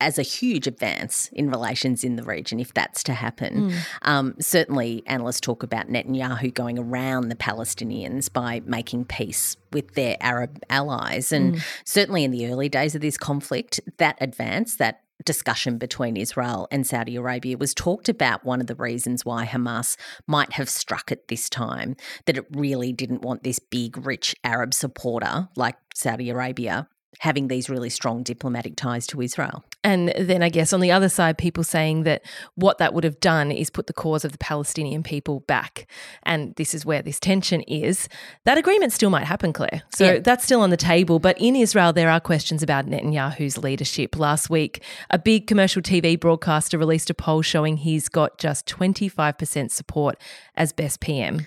as 0.00 0.18
a 0.18 0.22
huge 0.22 0.66
advance 0.66 1.28
in 1.32 1.50
relations 1.50 2.04
in 2.04 2.16
the 2.16 2.22
region 2.22 2.60
if 2.60 2.72
that's 2.72 3.02
to 3.04 3.12
happen. 3.12 3.70
Mm. 3.70 3.74
Um, 4.02 4.34
certainly, 4.40 5.02
analysts 5.06 5.40
talk 5.40 5.62
about 5.62 5.88
Netanyahu 5.88 6.54
going 6.54 6.78
around 6.78 7.28
the 7.28 7.36
Palestinians 7.36 8.32
by 8.32 8.62
making 8.64 9.06
peace 9.06 9.56
with 9.72 9.94
their 9.94 10.16
Arab 10.20 10.62
allies. 10.70 11.32
And 11.32 11.56
mm. 11.56 11.62
certainly 11.84 12.24
in 12.24 12.30
the 12.30 12.46
early 12.50 12.68
days 12.68 12.94
of 12.94 13.00
this 13.00 13.18
conflict, 13.18 13.80
that 13.98 14.16
advance, 14.20 14.76
that 14.76 15.02
discussion 15.24 15.78
between 15.78 16.16
Israel 16.16 16.68
and 16.70 16.86
Saudi 16.86 17.16
Arabia 17.16 17.58
was 17.58 17.74
talked 17.74 18.08
about 18.08 18.44
one 18.44 18.60
of 18.60 18.68
the 18.68 18.76
reasons 18.76 19.24
why 19.24 19.46
Hamas 19.46 19.96
might 20.26 20.52
have 20.52 20.68
struck 20.68 21.10
at 21.10 21.28
this 21.28 21.48
time, 21.48 21.96
that 22.26 22.36
it 22.36 22.46
really 22.52 22.92
didn't 22.92 23.22
want 23.22 23.42
this 23.42 23.58
big, 23.58 24.06
rich 24.06 24.36
Arab 24.44 24.72
supporter 24.72 25.48
like 25.56 25.76
Saudi 25.92 26.30
Arabia 26.30 26.88
having 27.20 27.48
these 27.48 27.68
really 27.68 27.90
strong 27.90 28.22
diplomatic 28.22 28.76
ties 28.76 29.06
to 29.08 29.20
Israel. 29.20 29.64
And 29.82 30.12
then 30.18 30.42
I 30.42 30.48
guess 30.48 30.72
on 30.72 30.80
the 30.80 30.92
other 30.92 31.08
side, 31.08 31.38
people 31.38 31.64
saying 31.64 32.04
that 32.04 32.22
what 32.54 32.78
that 32.78 32.94
would 32.94 33.04
have 33.04 33.18
done 33.20 33.50
is 33.50 33.70
put 33.70 33.86
the 33.86 33.92
cause 33.92 34.24
of 34.24 34.32
the 34.32 34.38
Palestinian 34.38 35.02
people 35.02 35.40
back. 35.40 35.86
And 36.24 36.54
this 36.56 36.74
is 36.74 36.84
where 36.84 37.02
this 37.02 37.18
tension 37.18 37.62
is. 37.62 38.08
That 38.44 38.58
agreement 38.58 38.92
still 38.92 39.10
might 39.10 39.24
happen, 39.24 39.52
Claire. 39.52 39.82
So 39.94 40.12
yeah. 40.12 40.18
that's 40.20 40.44
still 40.44 40.60
on 40.60 40.70
the 40.70 40.76
table. 40.76 41.18
But 41.18 41.36
in 41.40 41.56
Israel, 41.56 41.92
there 41.92 42.10
are 42.10 42.20
questions 42.20 42.62
about 42.62 42.86
Netanyahu's 42.86 43.58
leadership. 43.58 44.16
Last 44.16 44.50
week, 44.50 44.82
a 45.10 45.18
big 45.18 45.46
commercial 45.46 45.82
TV 45.82 46.18
broadcaster 46.18 46.78
released 46.78 47.10
a 47.10 47.14
poll 47.14 47.42
showing 47.42 47.78
he's 47.78 48.08
got 48.08 48.38
just 48.38 48.66
25% 48.66 49.70
support 49.70 50.20
as 50.56 50.72
best 50.72 51.00
PM 51.00 51.46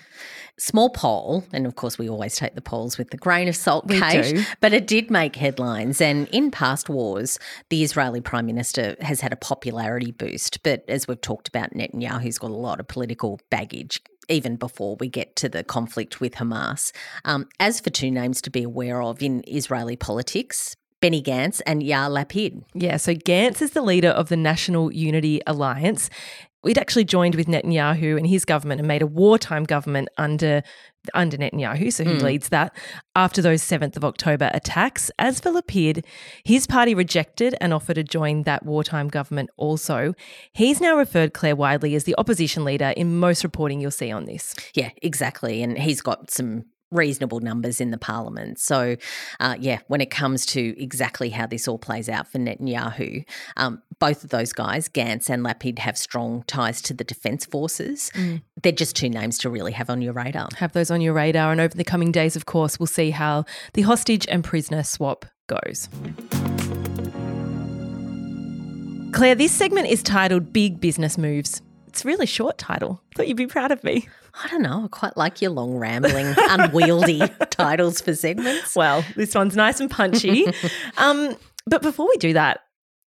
small 0.57 0.89
poll, 0.89 1.43
and 1.53 1.65
of 1.65 1.75
course 1.75 1.97
we 1.97 2.09
always 2.09 2.35
take 2.35 2.55
the 2.55 2.61
polls 2.61 2.97
with 2.97 3.13
a 3.13 3.17
grain 3.17 3.47
of 3.47 3.55
salt, 3.55 3.87
we 3.87 3.99
Kate, 3.99 4.35
do. 4.35 4.43
but 4.59 4.73
it 4.73 4.87
did 4.87 5.09
make 5.09 5.35
headlines. 5.35 6.01
And 6.01 6.27
in 6.29 6.51
past 6.51 6.89
wars, 6.89 7.39
the 7.69 7.83
Israeli 7.83 8.21
Prime 8.21 8.45
Minister 8.45 8.95
has 9.01 9.21
had 9.21 9.33
a 9.33 9.37
popularity 9.37 10.11
boost. 10.11 10.63
But 10.63 10.83
as 10.87 11.07
we've 11.07 11.21
talked 11.21 11.47
about, 11.47 11.73
Netanyahu's 11.73 12.37
got 12.37 12.51
a 12.51 12.55
lot 12.55 12.79
of 12.79 12.87
political 12.87 13.39
baggage 13.49 14.01
even 14.29 14.55
before 14.55 14.95
we 14.99 15.09
get 15.09 15.35
to 15.35 15.49
the 15.49 15.63
conflict 15.63 16.21
with 16.21 16.33
Hamas. 16.35 16.91
Um, 17.25 17.47
as 17.59 17.79
for 17.79 17.89
two 17.89 18.11
names 18.11 18.41
to 18.43 18.49
be 18.49 18.63
aware 18.63 19.01
of 19.01 19.21
in 19.21 19.43
Israeli 19.47 19.95
politics, 19.95 20.75
Benny 21.01 21.21
Gantz 21.21 21.61
and 21.65 21.81
Yair 21.81 22.09
Lapid. 22.09 22.63
Yeah, 22.73 22.97
so 22.97 23.13
Gantz 23.13 23.61
is 23.61 23.71
the 23.71 23.81
leader 23.81 24.09
of 24.09 24.29
the 24.29 24.37
National 24.37 24.91
Unity 24.93 25.41
Alliance. 25.47 26.09
We'd 26.63 26.77
actually 26.77 27.05
joined 27.05 27.35
with 27.35 27.47
Netanyahu 27.47 28.17
and 28.17 28.27
his 28.27 28.45
government 28.45 28.79
and 28.79 28.87
made 28.87 29.01
a 29.01 29.07
wartime 29.07 29.63
government 29.63 30.09
under 30.17 30.63
under 31.15 31.35
Netanyahu, 31.35 31.91
so 31.91 32.03
he 32.03 32.11
mm. 32.11 32.21
leads 32.21 32.49
that, 32.49 32.75
after 33.15 33.41
those 33.41 33.63
7th 33.63 33.97
of 33.97 34.05
October 34.05 34.51
attacks. 34.53 35.09
As 35.17 35.39
for 35.39 35.49
Lapid, 35.49 36.05
his 36.43 36.67
party 36.67 36.93
rejected 36.93 37.55
and 37.59 37.73
offered 37.73 37.95
to 37.95 38.03
join 38.03 38.43
that 38.43 38.65
wartime 38.65 39.07
government 39.07 39.49
also. 39.57 40.13
He's 40.53 40.79
now 40.79 40.95
referred 40.95 41.33
Claire 41.33 41.55
widely 41.55 41.95
as 41.95 42.03
the 42.03 42.13
opposition 42.19 42.63
leader 42.63 42.93
in 42.95 43.17
most 43.17 43.43
reporting 43.43 43.81
you'll 43.81 43.89
see 43.89 44.11
on 44.11 44.25
this. 44.25 44.53
Yeah, 44.75 44.91
exactly. 45.01 45.63
And 45.63 45.75
he's 45.75 46.01
got 46.01 46.29
some 46.29 46.65
reasonable 46.91 47.39
numbers 47.39 47.81
in 47.81 47.91
the 47.91 47.97
parliament. 47.97 48.59
So, 48.59 48.97
uh, 49.39 49.55
yeah, 49.59 49.79
when 49.87 50.01
it 50.01 50.11
comes 50.11 50.45
to 50.47 50.81
exactly 50.81 51.29
how 51.29 51.47
this 51.47 51.67
all 51.67 51.77
plays 51.77 52.09
out 52.09 52.27
for 52.27 52.37
Netanyahu, 52.37 53.25
um, 53.57 53.81
both 53.99 54.23
of 54.23 54.29
those 54.29 54.53
guys, 54.53 54.89
Gantz 54.89 55.29
and 55.29 55.43
Lapid, 55.45 55.79
have 55.79 55.97
strong 55.97 56.43
ties 56.47 56.81
to 56.83 56.93
the 56.93 57.03
defence 57.03 57.45
forces. 57.45 58.11
Mm. 58.13 58.41
They're 58.61 58.71
just 58.71 58.95
two 58.95 59.09
names 59.09 59.37
to 59.39 59.49
really 59.49 59.71
have 59.71 59.89
on 59.89 60.01
your 60.01 60.13
radar. 60.13 60.49
Have 60.57 60.73
those 60.73 60.91
on 60.91 61.01
your 61.01 61.13
radar. 61.13 61.51
And 61.51 61.61
over 61.61 61.75
the 61.75 61.83
coming 61.83 62.11
days, 62.11 62.35
of 62.35 62.45
course, 62.45 62.79
we'll 62.79 62.87
see 62.87 63.11
how 63.11 63.45
the 63.73 63.83
hostage 63.83 64.27
and 64.27 64.43
prisoner 64.43 64.83
swap 64.83 65.25
goes. 65.47 65.89
Claire, 69.13 69.35
this 69.35 69.51
segment 69.51 69.87
is 69.87 70.01
titled 70.01 70.53
Big 70.53 70.79
Business 70.79 71.17
Moves. 71.17 71.61
It's 71.91 72.05
a 72.05 72.07
really 72.07 72.25
short 72.25 72.57
title. 72.57 73.01
Thought 73.15 73.27
you'd 73.27 73.35
be 73.35 73.47
proud 73.47 73.69
of 73.73 73.83
me. 73.83 74.07
I 74.41 74.47
don't 74.47 74.61
know. 74.61 74.85
I 74.85 74.87
quite 74.87 75.17
like 75.17 75.41
your 75.41 75.51
long, 75.51 75.75
rambling, 75.75 76.33
unwieldy 76.37 77.21
titles 77.49 77.99
for 77.99 78.15
segments. 78.15 78.77
Well, 78.77 79.03
this 79.17 79.35
one's 79.35 79.57
nice 79.57 79.81
and 79.81 79.91
punchy. 79.91 80.45
um, 80.97 81.35
but 81.67 81.81
before 81.81 82.07
we 82.07 82.15
do 82.15 82.31
that, 82.31 82.61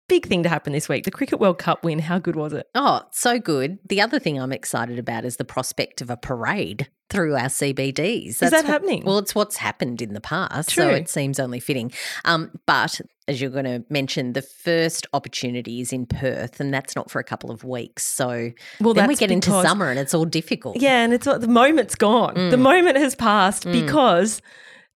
big 0.07 0.25
thing 0.27 0.43
to 0.43 0.49
happen 0.49 0.73
this 0.73 0.89
week 0.89 1.05
the 1.05 1.11
Cricket 1.11 1.39
World 1.39 1.57
Cup 1.57 1.83
win. 1.83 1.99
How 1.99 2.19
good 2.19 2.35
was 2.35 2.53
it? 2.53 2.67
Oh, 2.75 3.01
so 3.11 3.39
good. 3.39 3.79
The 3.87 4.01
other 4.01 4.19
thing 4.19 4.39
I'm 4.39 4.51
excited 4.51 4.99
about 4.99 5.25
is 5.25 5.37
the 5.37 5.45
prospect 5.45 6.01
of 6.01 6.09
a 6.09 6.17
parade 6.17 6.89
through 7.09 7.35
our 7.35 7.47
CBDs. 7.47 8.39
That's 8.39 8.41
is 8.41 8.51
that 8.51 8.63
what, 8.63 8.65
happening? 8.65 9.03
Well, 9.05 9.19
it's 9.19 9.35
what's 9.35 9.57
happened 9.57 10.01
in 10.01 10.13
the 10.13 10.21
past, 10.21 10.69
True. 10.69 10.83
so 10.83 10.89
it 10.89 11.09
seems 11.09 11.39
only 11.39 11.59
fitting. 11.59 11.91
Um, 12.25 12.51
but 12.65 12.99
as 13.27 13.39
you're 13.39 13.51
going 13.51 13.65
to 13.65 13.85
mention, 13.89 14.33
the 14.33 14.41
first 14.41 15.07
opportunity 15.13 15.79
is 15.79 15.93
in 15.93 16.05
Perth, 16.05 16.59
and 16.59 16.73
that's 16.73 16.95
not 16.95 17.11
for 17.11 17.19
a 17.19 17.23
couple 17.23 17.51
of 17.51 17.63
weeks. 17.63 18.03
So 18.03 18.51
well, 18.81 18.93
then 18.93 19.07
we 19.07 19.15
get 19.15 19.31
into 19.31 19.49
summer, 19.49 19.89
and 19.89 19.99
it's 19.99 20.13
all 20.13 20.25
difficult. 20.25 20.77
Yeah, 20.77 21.03
and 21.03 21.13
it's 21.13 21.25
the 21.25 21.47
moment's 21.47 21.95
gone. 21.95 22.35
Mm. 22.35 22.51
The 22.51 22.57
moment 22.57 22.97
has 22.97 23.15
passed 23.15 23.65
mm. 23.65 23.71
because 23.71 24.41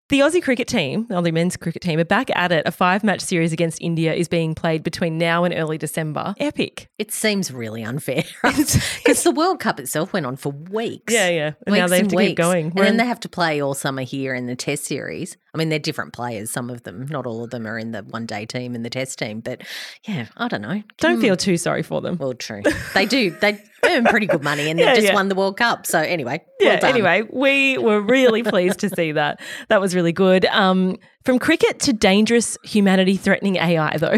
The 0.10 0.22
Aussie 0.22 0.42
cricket 0.42 0.70
team, 0.70 1.06
oh, 1.10 1.22
the 1.22 1.30
Aussie 1.30 1.34
men's 1.34 1.58
cricket 1.58 1.82
team, 1.82 2.00
are 2.00 2.06
back 2.06 2.30
at 2.34 2.54
it. 2.54 2.66
A 2.66 2.72
five 2.72 3.04
match 3.04 3.20
series 3.20 3.52
against 3.52 3.82
India 3.82 4.14
is 4.14 4.30
being 4.30 4.56
played 4.56 4.82
between 4.82 5.18
now 5.18 5.44
and 5.44 5.54
early 5.54 5.78
December. 5.78 6.34
Epic. 6.40 6.88
It 6.98 7.12
seems 7.12 7.52
really 7.52 7.84
unfair 7.84 8.24
because 8.42 9.24
the 9.24 9.32
World 9.32 9.60
Cup 9.60 9.82
itself 9.82 10.14
went 10.14 10.26
on 10.26 10.38
for 10.38 10.54
weeks. 10.54 11.14
Yeah, 11.14 11.28
yeah. 11.28 11.52
And 11.66 11.74
weeks 11.74 11.82
now 11.82 11.88
they 11.88 11.98
have 11.98 12.08
to 12.08 12.16
weeks. 12.16 12.30
keep 12.30 12.38
going. 12.38 12.68
And 12.68 12.78
then 12.78 12.96
they 12.96 13.06
have 13.06 13.20
to 13.20 13.30
play 13.30 13.62
all 13.62 13.74
summer 13.74 14.04
here 14.04 14.34
in 14.34 14.46
the 14.46 14.56
Test 14.56 14.86
series. 14.86 15.36
I 15.58 15.60
mean, 15.60 15.70
they're 15.70 15.80
different 15.80 16.14
players. 16.14 16.52
Some 16.52 16.70
of 16.70 16.84
them, 16.84 17.08
not 17.10 17.26
all 17.26 17.44
of 17.44 17.50
them, 17.50 17.66
are 17.66 17.80
in 17.80 17.92
the 17.92 18.04
one 18.04 18.28
day 18.28 18.46
team 18.46 18.76
and 18.76 18.86
the 18.86 18.92
Test 18.92 19.18
team. 19.18 19.40
But 19.40 19.64
yeah, 20.08 20.28
I 20.38 20.48
don't 20.48 20.62
know. 20.62 20.84
Don't 21.00 21.18
mm. 21.18 21.22
feel 21.22 21.36
too 21.36 21.58
sorry 21.58 21.82
for 21.82 22.00
them. 22.00 22.18
Well, 22.18 22.36
true. 22.36 22.62
They 22.94 23.06
do. 23.06 23.32
They 23.32 23.60
earn 23.84 24.06
pretty 24.06 24.28
good 24.28 24.44
money 24.44 24.70
and 24.70 24.80
they've 24.80 24.86
yeah, 24.86 24.96
just 24.96 25.08
yeah. 25.08 25.14
won 25.14 25.30
the 25.30 25.36
World 25.36 25.58
Cup. 25.58 25.86
So 25.86 26.00
anyway, 26.00 26.44
yeah. 26.60 26.80
Well 26.82 26.92
anyway, 26.92 27.24
we 27.32 27.78
were 27.78 28.02
really 28.02 28.44
pleased 28.44 28.80
to 28.80 28.90
see 28.90 29.12
that. 29.14 29.40
That 29.70 29.82
was 29.82 29.96
really 29.96 30.14
good. 30.14 30.46
Um, 30.46 30.98
from 31.26 31.40
cricket 31.40 31.80
to 31.82 31.94
dangerous 31.94 32.58
humanity 32.64 33.18
threatening 33.18 33.58
AI, 33.58 33.98
though. 33.98 34.18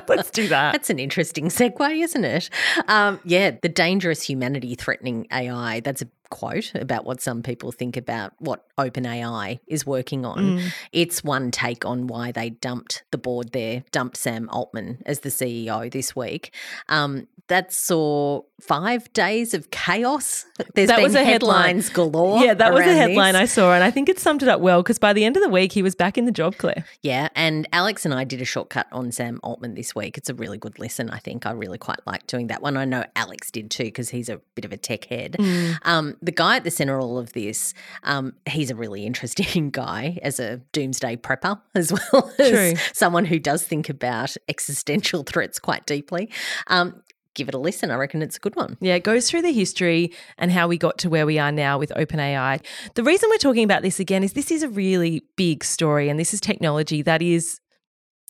Let's 0.08 0.30
do 0.30 0.48
that. 0.48 0.72
That's 0.72 0.90
an 0.90 0.98
interesting 0.98 1.46
segue, 1.46 2.02
isn't 2.04 2.24
it? 2.24 2.50
Um, 2.88 3.20
yeah, 3.24 3.52
the 3.62 3.68
dangerous 3.68 4.22
humanity 4.22 4.74
threatening 4.74 5.26
AI. 5.32 5.80
That's 5.80 6.02
a 6.02 6.08
quote 6.30 6.74
about 6.74 7.04
what 7.04 7.20
some 7.20 7.42
people 7.42 7.72
think 7.72 7.96
about 7.96 8.32
what 8.38 8.64
OpenAI 8.78 9.60
is 9.66 9.84
working 9.84 10.24
on. 10.24 10.58
Mm. 10.58 10.72
It's 10.92 11.22
one 11.22 11.50
take 11.50 11.84
on 11.84 12.06
why 12.06 12.32
they 12.32 12.50
dumped 12.50 13.04
the 13.10 13.18
board 13.18 13.52
there, 13.52 13.84
dumped 13.90 14.16
Sam 14.16 14.48
Altman 14.50 15.02
as 15.04 15.20
the 15.20 15.28
CEO 15.28 15.90
this 15.90 16.16
week. 16.16 16.54
Um, 16.88 17.26
that 17.50 17.72
saw 17.72 18.42
five 18.60 19.12
days 19.12 19.54
of 19.54 19.70
chaos. 19.72 20.46
There's 20.74 20.88
that 20.88 21.02
was 21.02 21.16
a 21.16 21.24
headlines 21.24 21.88
headline. 21.88 22.12
galore. 22.12 22.44
Yeah, 22.44 22.54
that 22.54 22.72
was 22.72 22.86
a 22.86 22.94
headline 22.94 23.34
this. 23.34 23.42
I 23.42 23.44
saw, 23.46 23.74
and 23.74 23.82
I 23.82 23.90
think 23.90 24.08
it 24.08 24.20
summed 24.20 24.42
it 24.42 24.48
up 24.48 24.60
well 24.60 24.82
because 24.82 25.00
by 25.00 25.12
the 25.12 25.24
end 25.24 25.36
of 25.36 25.42
the 25.42 25.48
week, 25.48 25.72
he 25.72 25.82
was 25.82 25.96
back 25.96 26.16
in 26.16 26.26
the 26.26 26.32
job, 26.32 26.56
Claire. 26.58 26.84
Yeah, 27.02 27.28
and 27.34 27.68
Alex 27.72 28.04
and 28.04 28.14
I 28.14 28.22
did 28.22 28.40
a 28.40 28.44
shortcut 28.44 28.86
on 28.92 29.10
Sam 29.10 29.40
Altman 29.42 29.74
this 29.74 29.96
week. 29.96 30.16
It's 30.16 30.28
a 30.28 30.34
really 30.34 30.58
good 30.58 30.78
listen. 30.78 31.10
I 31.10 31.18
think 31.18 31.44
I 31.44 31.50
really 31.50 31.76
quite 31.76 31.98
like 32.06 32.26
doing 32.28 32.46
that 32.46 32.62
one. 32.62 32.76
I 32.76 32.84
know 32.84 33.04
Alex 33.16 33.50
did 33.50 33.70
too 33.70 33.84
because 33.84 34.10
he's 34.10 34.28
a 34.28 34.40
bit 34.54 34.64
of 34.64 34.72
a 34.72 34.76
tech 34.76 35.06
head. 35.06 35.36
Mm. 35.38 35.78
Um, 35.82 36.16
the 36.22 36.32
guy 36.32 36.56
at 36.56 36.64
the 36.64 36.70
center 36.70 36.98
of 36.98 37.04
all 37.04 37.18
of 37.18 37.32
this, 37.32 37.74
um, 38.04 38.34
he's 38.48 38.70
a 38.70 38.76
really 38.76 39.04
interesting 39.04 39.70
guy 39.72 40.18
as 40.22 40.38
a 40.38 40.58
doomsday 40.72 41.16
prepper 41.16 41.60
as 41.74 41.92
well 41.92 42.32
as 42.38 42.50
True. 42.50 42.74
someone 42.92 43.24
who 43.24 43.40
does 43.40 43.64
think 43.64 43.88
about 43.88 44.36
existential 44.48 45.24
threats 45.24 45.58
quite 45.58 45.84
deeply. 45.86 46.30
Um, 46.68 47.02
give 47.40 47.48
it 47.48 47.54
a 47.54 47.58
listen. 47.58 47.90
I 47.90 47.94
reckon 47.94 48.20
it's 48.20 48.36
a 48.36 48.40
good 48.40 48.54
one. 48.54 48.76
Yeah, 48.80 48.94
it 48.94 49.02
goes 49.02 49.30
through 49.30 49.42
the 49.42 49.52
history 49.52 50.12
and 50.36 50.52
how 50.52 50.68
we 50.68 50.76
got 50.76 50.98
to 50.98 51.08
where 51.08 51.24
we 51.24 51.38
are 51.38 51.50
now 51.50 51.78
with 51.78 51.90
OpenAI. 51.96 52.62
The 52.94 53.02
reason 53.02 53.30
we're 53.30 53.38
talking 53.38 53.64
about 53.64 53.80
this 53.82 53.98
again 53.98 54.22
is 54.22 54.34
this 54.34 54.50
is 54.50 54.62
a 54.62 54.68
really 54.68 55.22
big 55.36 55.64
story 55.64 56.10
and 56.10 56.20
this 56.20 56.34
is 56.34 56.40
technology 56.40 57.00
that 57.02 57.22
is 57.22 57.58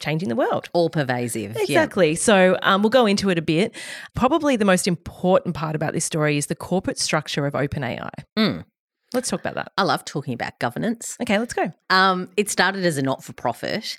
changing 0.01 0.29
the 0.29 0.37
world. 0.37 0.71
All 0.73 0.91
pervasive. 0.91 1.57
Exactly. 1.57 2.11
Yeah. 2.11 2.17
So 2.17 2.59
um, 2.63 2.83
we'll 2.83 2.91
go 2.91 3.05
into 3.05 3.31
it 3.31 3.39
a 3.39 3.43
bit. 3.43 3.75
Probably 4.15 4.57
the 4.57 4.65
most 4.65 4.87
important 4.87 5.57
part 5.57 5.75
about 5.75 5.93
this 5.93 6.05
story 6.05 6.39
is 6.39 6.47
the 6.47 6.55
corporate 6.55 6.99
structure 6.99 7.47
of 7.47 7.55
OpenAI. 7.55 8.11
Mm. 8.39 8.65
Let's 9.13 9.29
talk 9.29 9.41
about 9.41 9.57
that. 9.57 9.73
I 9.77 9.83
love 9.83 10.05
talking 10.05 10.35
about 10.35 10.57
governance. 10.61 11.17
Okay, 11.21 11.37
let's 11.39 11.53
go. 11.53 11.73
Um, 11.91 12.29
it 12.37 12.49
started 12.49 12.85
as 12.85 12.97
a 12.97 13.03
not 13.03 13.25
for 13.25 13.33
profit 13.33 13.99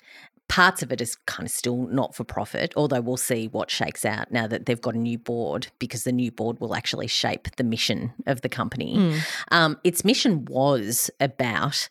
parts 0.52 0.82
of 0.82 0.92
it 0.92 1.00
is 1.00 1.16
kind 1.26 1.46
of 1.46 1.50
still 1.50 1.86
not 1.86 2.14
for 2.14 2.24
profit, 2.24 2.74
although 2.76 3.00
we'll 3.00 3.16
see 3.16 3.48
what 3.48 3.70
shakes 3.70 4.04
out 4.04 4.30
now 4.30 4.46
that 4.46 4.66
they've 4.66 4.82
got 4.82 4.94
a 4.94 4.98
new 4.98 5.16
board 5.16 5.68
because 5.78 6.04
the 6.04 6.12
new 6.12 6.30
board 6.30 6.60
will 6.60 6.74
actually 6.74 7.06
shape 7.06 7.48
the 7.56 7.64
mission 7.64 8.12
of 8.26 8.42
the 8.42 8.50
company. 8.50 8.94
Mm. 8.94 9.20
Um, 9.50 9.80
its 9.82 10.04
mission 10.04 10.44
was 10.44 11.10
about 11.20 11.88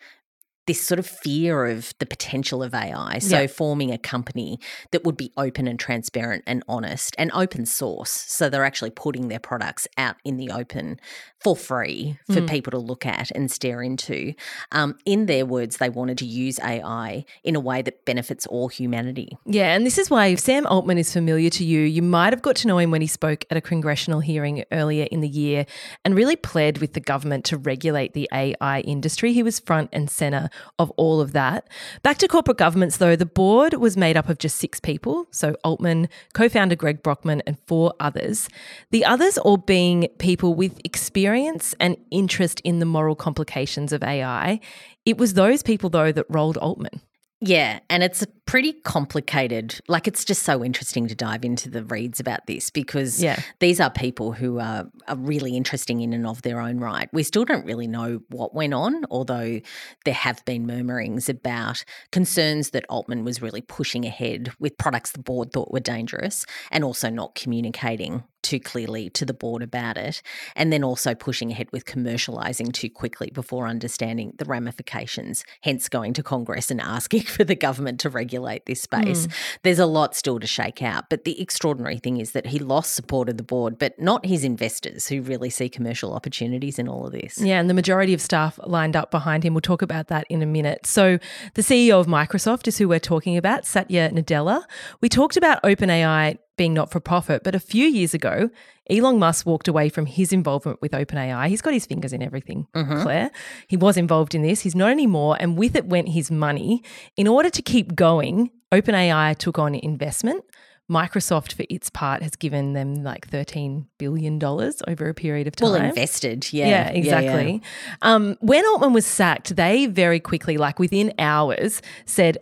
this 0.71 0.81
sort 0.81 0.99
of 0.99 1.05
fear 1.05 1.65
of 1.65 1.93
the 1.99 2.05
potential 2.05 2.63
of 2.63 2.73
AI. 2.73 3.19
So, 3.19 3.45
forming 3.45 3.91
a 3.91 3.97
company 3.97 4.57
that 4.91 5.03
would 5.03 5.17
be 5.17 5.33
open 5.35 5.67
and 5.67 5.77
transparent 5.77 6.45
and 6.47 6.63
honest 6.65 7.13
and 7.17 7.29
open 7.33 7.65
source. 7.65 8.11
So, 8.11 8.49
they're 8.49 8.63
actually 8.63 8.91
putting 8.91 9.27
their 9.27 9.39
products 9.39 9.85
out 9.97 10.15
in 10.23 10.37
the 10.37 10.49
open 10.49 10.97
for 11.43 11.55
free 11.55 12.17
for 12.27 12.41
mm. 12.41 12.49
people 12.49 12.71
to 12.71 12.77
look 12.77 13.05
at 13.05 13.31
and 13.31 13.51
stare 13.51 13.81
into. 13.81 14.33
Um, 14.71 14.97
in 15.05 15.25
their 15.25 15.45
words, 15.45 15.77
they 15.77 15.89
wanted 15.89 16.19
to 16.19 16.25
use 16.25 16.59
AI 16.59 17.25
in 17.43 17.55
a 17.55 17.59
way 17.59 17.81
that 17.81 18.05
benefits 18.05 18.45
all 18.45 18.69
humanity. 18.69 19.37
Yeah. 19.45 19.75
And 19.75 19.85
this 19.85 19.97
is 19.97 20.09
why 20.09 20.27
if 20.27 20.39
Sam 20.39 20.65
Altman 20.67 20.99
is 20.99 21.11
familiar 21.11 21.49
to 21.49 21.65
you, 21.65 21.81
you 21.81 22.03
might 22.03 22.31
have 22.31 22.43
got 22.43 22.55
to 22.57 22.67
know 22.67 22.77
him 22.77 22.91
when 22.91 23.01
he 23.01 23.07
spoke 23.07 23.43
at 23.49 23.57
a 23.57 23.61
congressional 23.61 24.19
hearing 24.19 24.63
earlier 24.71 25.07
in 25.11 25.21
the 25.21 25.27
year 25.27 25.65
and 26.05 26.15
really 26.15 26.35
pled 26.35 26.77
with 26.77 26.93
the 26.93 26.99
government 26.99 27.43
to 27.45 27.57
regulate 27.57 28.13
the 28.13 28.29
AI 28.31 28.81
industry. 28.81 29.33
He 29.33 29.43
was 29.43 29.59
front 29.59 29.89
and 29.91 30.09
center 30.09 30.49
of 30.79 30.91
all 30.91 31.21
of 31.21 31.33
that. 31.33 31.67
Back 32.03 32.17
to 32.19 32.27
corporate 32.27 32.57
governments, 32.57 32.97
though, 32.97 33.15
the 33.15 33.25
board 33.25 33.73
was 33.75 33.97
made 33.97 34.17
up 34.17 34.29
of 34.29 34.37
just 34.37 34.57
six 34.57 34.79
people. 34.79 35.27
So 35.31 35.55
Altman, 35.63 36.09
co 36.33 36.49
founder 36.49 36.75
Greg 36.75 37.03
Brockman, 37.03 37.41
and 37.45 37.57
four 37.67 37.93
others. 37.99 38.49
The 38.91 39.05
others 39.05 39.37
all 39.37 39.57
being 39.57 40.07
people 40.19 40.53
with 40.53 40.79
experience 40.83 41.75
and 41.79 41.97
interest 42.11 42.61
in 42.61 42.79
the 42.79 42.85
moral 42.85 43.15
complications 43.15 43.93
of 43.93 44.03
AI. 44.03 44.59
It 45.05 45.17
was 45.17 45.33
those 45.33 45.63
people, 45.63 45.89
though, 45.89 46.11
that 46.11 46.25
rolled 46.29 46.57
Altman. 46.57 47.01
Yeah, 47.43 47.79
and 47.89 48.03
it's 48.03 48.23
pretty 48.51 48.73
complicated. 48.73 49.79
Like 49.87 50.09
it's 50.09 50.25
just 50.25 50.43
so 50.43 50.61
interesting 50.61 51.07
to 51.07 51.15
dive 51.15 51.45
into 51.45 51.69
the 51.69 51.85
reads 51.85 52.19
about 52.19 52.47
this 52.47 52.69
because 52.69 53.23
yeah. 53.23 53.39
these 53.59 53.79
are 53.79 53.89
people 53.89 54.33
who 54.33 54.59
are, 54.59 54.91
are 55.07 55.15
really 55.15 55.55
interesting 55.55 56.01
in 56.01 56.11
and 56.11 56.27
of 56.27 56.41
their 56.41 56.59
own 56.59 56.81
right. 56.81 57.07
We 57.13 57.23
still 57.23 57.45
don't 57.45 57.65
really 57.65 57.87
know 57.87 58.19
what 58.27 58.53
went 58.53 58.73
on, 58.73 59.05
although 59.09 59.61
there 60.03 60.13
have 60.13 60.43
been 60.43 60.67
murmurings 60.67 61.29
about 61.29 61.85
concerns 62.11 62.71
that 62.71 62.83
Altman 62.89 63.23
was 63.23 63.41
really 63.41 63.61
pushing 63.61 64.03
ahead 64.03 64.51
with 64.59 64.77
products 64.77 65.13
the 65.13 65.19
board 65.19 65.53
thought 65.53 65.71
were 65.71 65.79
dangerous 65.79 66.45
and 66.71 66.83
also 66.83 67.09
not 67.09 67.35
communicating 67.35 68.25
too 68.41 68.59
clearly 68.59 69.09
to 69.11 69.25
the 69.25 69.33
board 69.33 69.61
about 69.61 69.97
it, 69.97 70.21
and 70.55 70.73
then 70.73 70.83
also 70.83 71.13
pushing 71.13 71.51
ahead 71.51 71.71
with 71.71 71.85
commercializing 71.85 72.73
too 72.73 72.89
quickly 72.89 73.29
before 73.31 73.67
understanding 73.67 74.33
the 74.37 74.45
ramifications, 74.45 75.43
hence 75.61 75.87
going 75.87 76.13
to 76.13 76.23
Congress 76.23 76.71
and 76.71 76.81
asking 76.81 77.21
for 77.35 77.43
the 77.43 77.55
government 77.55 77.99
to 77.99 78.09
regulate 78.09 78.40
this 78.65 78.81
space. 78.81 79.27
Mm. 79.27 79.33
There's 79.63 79.79
a 79.79 79.85
lot 79.85 80.15
still 80.15 80.39
to 80.39 80.47
shake 80.47 80.81
out, 80.81 81.09
but 81.09 81.23
the 81.23 81.39
extraordinary 81.41 81.97
thing 81.97 82.17
is 82.17 82.31
that 82.31 82.47
he 82.47 82.59
lost 82.59 82.93
support 82.93 83.29
of 83.29 83.37
the 83.37 83.43
board, 83.43 83.77
but 83.77 83.99
not 83.99 84.25
his 84.25 84.43
investors 84.43 85.07
who 85.07 85.21
really 85.21 85.49
see 85.49 85.69
commercial 85.69 86.13
opportunities 86.13 86.79
in 86.79 86.87
all 86.87 87.05
of 87.05 87.11
this. 87.11 87.39
Yeah, 87.39 87.59
and 87.59 87.69
the 87.69 87.73
majority 87.73 88.13
of 88.13 88.21
staff 88.21 88.59
lined 88.65 88.95
up 88.95 89.11
behind 89.11 89.43
him. 89.43 89.53
We'll 89.53 89.61
talk 89.61 89.81
about 89.81 90.07
that 90.07 90.25
in 90.29 90.41
a 90.41 90.45
minute. 90.45 90.85
So, 90.85 91.19
the 91.53 91.61
CEO 91.61 91.99
of 91.99 92.07
Microsoft 92.07 92.67
is 92.67 92.77
who 92.77 92.87
we're 92.87 92.99
talking 92.99 93.37
about, 93.37 93.65
Satya 93.65 94.09
Nadella. 94.11 94.63
We 95.01 95.09
talked 95.09 95.37
about 95.37 95.61
OpenAI 95.63 96.37
being 96.61 96.75
not 96.75 96.91
for 96.91 96.99
profit. 96.99 97.43
But 97.43 97.55
a 97.55 97.59
few 97.59 97.87
years 97.87 98.13
ago, 98.13 98.51
Elon 98.87 99.17
Musk 99.17 99.47
walked 99.47 99.67
away 99.67 99.89
from 99.89 100.05
his 100.05 100.31
involvement 100.31 100.79
with 100.79 100.91
OpenAI. 100.91 101.47
He's 101.47 101.59
got 101.59 101.73
his 101.73 101.87
fingers 101.87 102.13
in 102.13 102.21
everything, 102.21 102.67
mm-hmm. 102.75 103.01
Claire. 103.01 103.31
He 103.67 103.77
was 103.77 103.97
involved 103.97 104.35
in 104.35 104.43
this. 104.43 104.61
He's 104.61 104.75
not 104.75 104.91
anymore. 104.91 105.37
And 105.39 105.57
with 105.57 105.75
it 105.75 105.87
went 105.87 106.09
his 106.09 106.29
money. 106.29 106.83
In 107.17 107.27
order 107.27 107.49
to 107.49 107.63
keep 107.63 107.95
going, 107.95 108.51
OpenAI 108.71 109.35
took 109.37 109.57
on 109.57 109.73
investment. 109.73 110.45
Microsoft, 110.87 111.53
for 111.53 111.65
its 111.67 111.89
part, 111.89 112.21
has 112.21 112.35
given 112.35 112.73
them 112.73 112.93
like 112.95 113.27
$13 113.27 113.87
billion 113.97 114.43
over 114.43 115.09
a 115.09 115.13
period 115.15 115.47
of 115.47 115.55
time. 115.55 115.71
Well, 115.71 115.81
invested, 115.81 116.53
yeah. 116.53 116.67
Yeah, 116.67 116.89
exactly. 116.89 117.53
Yeah, 117.53 117.59
yeah. 117.59 117.97
Um, 118.03 118.37
when 118.41 118.63
Altman 118.67 118.93
was 118.93 119.07
sacked, 119.07 119.55
they 119.55 119.87
very 119.87 120.19
quickly, 120.19 120.57
like 120.57 120.77
within 120.77 121.11
hours, 121.17 121.81
said, 122.05 122.37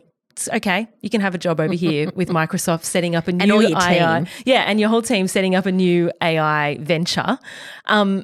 okay, 0.47 0.87
you 1.01 1.09
can 1.09 1.21
have 1.21 1.35
a 1.35 1.37
job 1.37 1.59
over 1.59 1.73
here 1.73 2.11
with 2.15 2.29
Microsoft 2.29 2.83
setting 2.83 3.15
up 3.15 3.27
a 3.27 3.33
new 3.33 3.61
AI. 3.75 4.19
Team. 4.19 4.27
Yeah, 4.45 4.61
and 4.61 4.79
your 4.79 4.89
whole 4.89 5.01
team 5.01 5.27
setting 5.27 5.55
up 5.55 5.65
a 5.65 5.71
new 5.71 6.11
AI 6.21 6.77
venture. 6.79 7.37
Um, 7.85 8.23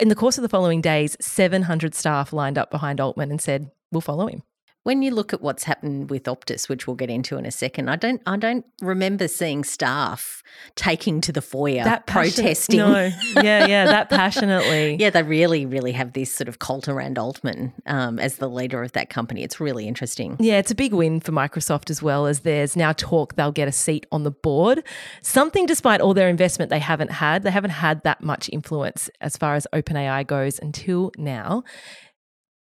in 0.00 0.08
the 0.08 0.14
course 0.14 0.38
of 0.38 0.42
the 0.42 0.48
following 0.48 0.80
days, 0.80 1.16
700 1.20 1.94
staff 1.94 2.32
lined 2.32 2.58
up 2.58 2.70
behind 2.70 3.00
Altman 3.00 3.30
and 3.30 3.40
said, 3.40 3.70
we'll 3.92 4.00
follow 4.00 4.26
him. 4.26 4.42
When 4.84 5.02
you 5.02 5.10
look 5.10 5.32
at 5.32 5.40
what's 5.40 5.64
happened 5.64 6.10
with 6.10 6.24
Optus, 6.24 6.68
which 6.68 6.86
we'll 6.86 6.96
get 6.96 7.10
into 7.10 7.38
in 7.38 7.46
a 7.46 7.50
second, 7.50 7.88
I 7.88 7.96
don't 7.96 8.22
I 8.26 8.36
don't 8.36 8.64
remember 8.82 9.28
seeing 9.28 9.64
staff 9.64 10.42
taking 10.76 11.22
to 11.22 11.32
the 11.32 11.40
foyer 11.40 11.84
that 11.84 12.06
protesting. 12.06 12.78
No, 12.78 13.10
yeah, 13.42 13.66
yeah, 13.66 13.86
that 13.86 14.10
passionately. 14.10 14.96
yeah, 15.00 15.08
they 15.08 15.22
really, 15.22 15.64
really 15.64 15.92
have 15.92 16.12
this 16.12 16.30
sort 16.30 16.48
of 16.48 16.58
cult 16.58 16.86
around 16.86 17.18
Altman 17.18 17.72
um, 17.86 18.18
as 18.18 18.36
the 18.36 18.48
leader 18.48 18.82
of 18.82 18.92
that 18.92 19.08
company. 19.08 19.42
It's 19.42 19.58
really 19.58 19.88
interesting. 19.88 20.36
Yeah, 20.38 20.58
it's 20.58 20.70
a 20.70 20.74
big 20.74 20.92
win 20.92 21.20
for 21.20 21.32
Microsoft 21.32 21.88
as 21.88 22.02
well 22.02 22.26
as 22.26 22.40
there's 22.40 22.76
now 22.76 22.92
talk 22.92 23.36
they'll 23.36 23.52
get 23.52 23.68
a 23.68 23.72
seat 23.72 24.06
on 24.12 24.24
the 24.24 24.30
board. 24.30 24.84
Something 25.22 25.64
despite 25.64 26.02
all 26.02 26.12
their 26.12 26.28
investment 26.28 26.70
they 26.70 26.78
haven't 26.78 27.10
had. 27.10 27.42
They 27.42 27.50
haven't 27.50 27.70
had 27.70 28.02
that 28.04 28.22
much 28.22 28.50
influence 28.52 29.08
as 29.22 29.36
far 29.36 29.54
as 29.54 29.66
OpenAI 29.72 30.26
goes 30.26 30.58
until 30.58 31.10
now. 31.16 31.64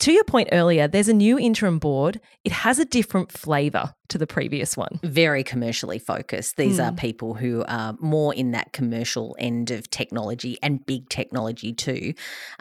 To 0.03 0.11
your 0.11 0.25
point 0.25 0.49
earlier, 0.51 0.89
there's 0.89 1.09
a 1.09 1.15
new 1.15 1.39
interim 1.39 1.79
board. 1.79 2.21
It 2.43 2.51
has 2.51 2.81
a 2.81 2.85
different 2.85 3.31
flavour 3.31 3.95
to 4.09 4.19
the 4.19 4.27
previous 4.27 4.77
one. 4.77 5.01
Very 5.03 5.43
commercially 5.43 5.99
focused. 5.99 6.57
These 6.57 6.79
mm. 6.79 6.87
are 6.87 6.93
people 6.93 7.35
who 7.35 7.65
are 7.67 7.97
more 7.99 8.35
in 8.35 8.51
that 8.51 8.73
commercial 8.73 9.37
end 9.39 9.71
of 9.71 9.89
technology 9.91 10.59
and 10.61 10.85
big 10.85 11.09
technology 11.09 11.73
too. 11.73 12.13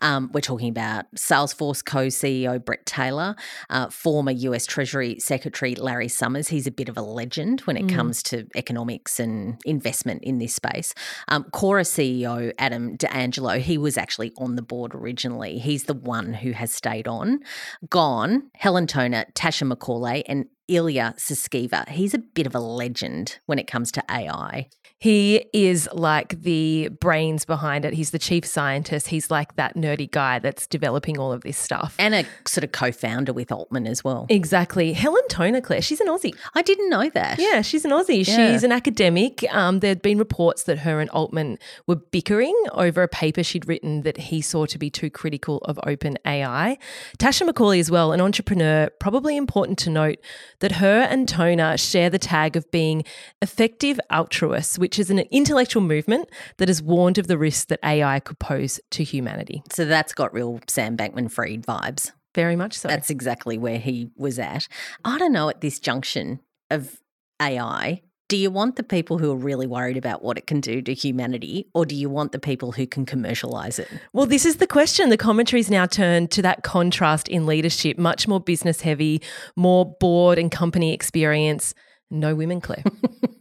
Um, 0.02 0.30
we're 0.34 0.42
talking 0.42 0.70
about 0.70 1.06
Salesforce 1.16 1.84
co 1.84 2.08
CEO 2.08 2.64
Bret 2.64 2.86
Taylor, 2.86 3.36
uh, 3.70 3.90
former 3.90 4.32
US 4.32 4.66
Treasury 4.66 5.20
Secretary 5.20 5.76
Larry 5.76 6.08
Summers. 6.08 6.48
He's 6.48 6.68
a 6.68 6.72
bit 6.72 6.88
of 6.88 6.98
a 6.98 7.02
legend 7.02 7.62
when 7.62 7.76
it 7.76 7.86
mm. 7.86 7.96
comes 7.96 8.24
to 8.24 8.48
economics 8.56 9.20
and 9.20 9.60
investment 9.66 10.24
in 10.24 10.38
this 10.38 10.54
space. 10.54 10.94
Um, 11.28 11.44
Quora 11.46 11.84
CEO 11.84 12.54
Adam 12.60 12.96
D'Angelo, 12.96 13.60
he 13.60 13.78
was 13.78 13.98
actually 13.98 14.32
on 14.38 14.56
the 14.56 14.62
board 14.62 14.94
originally. 14.96 15.58
He's 15.58 15.84
the 15.84 15.94
one 15.94 16.34
who 16.34 16.52
has 16.52 16.72
stayed 16.72 17.08
on. 17.08 17.31
Gone, 17.90 18.50
Helen 18.56 18.88
Toner, 18.88 19.26
Tasha 19.34 19.72
McCauley, 19.72 20.24
and 20.28 20.46
Ilya 20.72 21.16
Sutskever. 21.18 21.88
He's 21.90 22.14
a 22.14 22.20
bit 22.20 22.48
of 22.48 22.56
a 22.56 22.60
legend 22.60 23.40
when 23.46 23.60
it 23.60 23.68
comes 23.68 23.92
to 23.94 24.04
AI. 24.10 24.70
He 25.02 25.46
is 25.52 25.90
like 25.94 26.44
the 26.44 26.90
brains 27.00 27.44
behind 27.44 27.86
it. 27.86 27.94
He's 27.96 28.12
the 28.12 28.20
chief 28.20 28.46
scientist. 28.46 29.08
He's 29.08 29.32
like 29.32 29.56
that 29.56 29.76
nerdy 29.76 30.10
guy 30.10 30.38
that's 30.38 30.68
developing 30.68 31.18
all 31.18 31.32
of 31.32 31.42
this 31.42 31.58
stuff. 31.58 31.96
And 31.98 32.14
a 32.14 32.24
sort 32.48 32.64
of 32.64 32.72
co 32.72 32.92
founder 32.92 33.34
with 33.34 33.52
Altman 33.52 33.88
as 33.88 34.04
well. 34.04 34.28
Exactly. 34.30 34.94
Helen 34.94 35.28
Toner, 35.28 35.60
Claire, 35.60 35.82
she's 35.82 36.02
an 36.02 36.08
Aussie. 36.08 36.36
I 36.54 36.62
didn't 36.62 36.92
know 36.92 37.10
that. 37.10 37.40
Yeah, 37.40 37.64
she's 37.64 37.84
an 37.84 37.90
Aussie. 37.90 38.28
Yeah. 38.28 38.52
She's 38.52 38.64
an 38.64 38.72
academic. 38.72 39.44
Um, 39.52 39.80
there 39.80 39.90
had 39.90 40.04
been 40.04 40.20
reports 40.20 40.64
that 40.64 40.78
her 40.80 41.00
and 41.00 41.10
Altman 41.10 41.58
were 41.88 41.96
bickering 41.96 42.56
over 42.74 43.02
a 43.02 43.08
paper 43.08 43.42
she'd 43.42 43.68
written 43.68 44.04
that 44.04 44.18
he 44.18 44.40
saw 44.40 44.68
to 44.68 44.78
be 44.78 44.92
too 44.92 45.10
critical 45.10 45.58
of 45.60 45.80
open 45.84 46.20
AI. 46.28 46.78
Tasha 47.18 47.50
McCauley, 47.50 47.80
as 47.80 47.90
well, 47.90 48.12
an 48.12 48.22
entrepreneur, 48.22 48.92
probably 49.00 49.36
important 49.36 49.80
to 49.80 49.90
note 49.90 50.20
that 50.62 50.74
her 50.74 51.02
and 51.02 51.28
Toner 51.28 51.78
share 51.78 52.10
the 52.10 52.18
tag 52.18 52.56
of 52.56 52.72
being 52.72 53.04
effective 53.42 54.00
altruists, 54.10 54.80
which 54.80 54.98
is 54.98 55.12
an 55.12 55.20
intellectual 55.32 55.84
movement 55.84 56.30
that 56.58 56.70
has 56.70 56.82
warned 56.82 57.18
of 57.18 57.28
the 57.28 57.38
risks 57.38 57.66
that 57.66 57.80
AI 57.84 58.20
could 58.20 58.40
pose 58.40 58.80
to 58.92 59.04
humanity. 59.04 59.62
So 59.72 59.86
that's 59.86 60.14
got 60.14 60.34
real 60.34 60.60
Sam 60.68 60.96
Bankman 60.98 61.30
Fried 61.30 61.66
vibes. 61.66 62.12
Very 62.34 62.56
much 62.56 62.78
so. 62.78 62.88
That's 62.88 63.10
exactly 63.10 63.58
where 63.58 63.80
he 63.80 64.10
was 64.16 64.40
at. 64.40 64.68
I 65.04 65.18
don't 65.18 65.34
know 65.34 65.50
at 65.50 65.60
this 65.62 65.80
junction 65.80 66.40
of 66.70 67.02
AI. 67.42 68.02
Do 68.32 68.38
you 68.38 68.50
want 68.50 68.78
the 68.78 68.84
people 68.84 69.18
who 69.18 69.30
are 69.30 69.36
really 69.36 69.68
worried 69.68 69.98
about 69.98 70.24
what 70.24 70.38
it 70.38 70.48
can 70.48 70.62
do 70.62 70.82
to 70.84 70.94
humanity, 70.94 71.68
or 71.74 71.86
do 71.86 71.94
you 71.94 72.10
want 72.10 72.32
the 72.32 72.40
people 72.40 72.72
who 72.72 72.88
can 72.88 73.06
commercialize 73.06 73.78
it? 73.78 73.90
Well, 74.14 74.26
this 74.26 74.46
is 74.46 74.56
the 74.56 74.68
question. 74.68 75.10
The 75.10 75.18
commentary's 75.18 75.70
now 75.70 75.86
turned 75.86 76.32
to 76.32 76.42
that 76.44 76.64
contrast 76.64 77.28
in 77.28 77.46
leadership, 77.46 77.98
much 77.98 78.30
more 78.30 78.40
business 78.40 78.80
heavy, 78.80 79.22
more 79.58 79.98
board 80.00 80.40
and 80.40 80.50
company 80.50 80.94
experience 80.94 81.76
no 82.12 82.36
women, 82.36 82.60
Claire. 82.60 82.84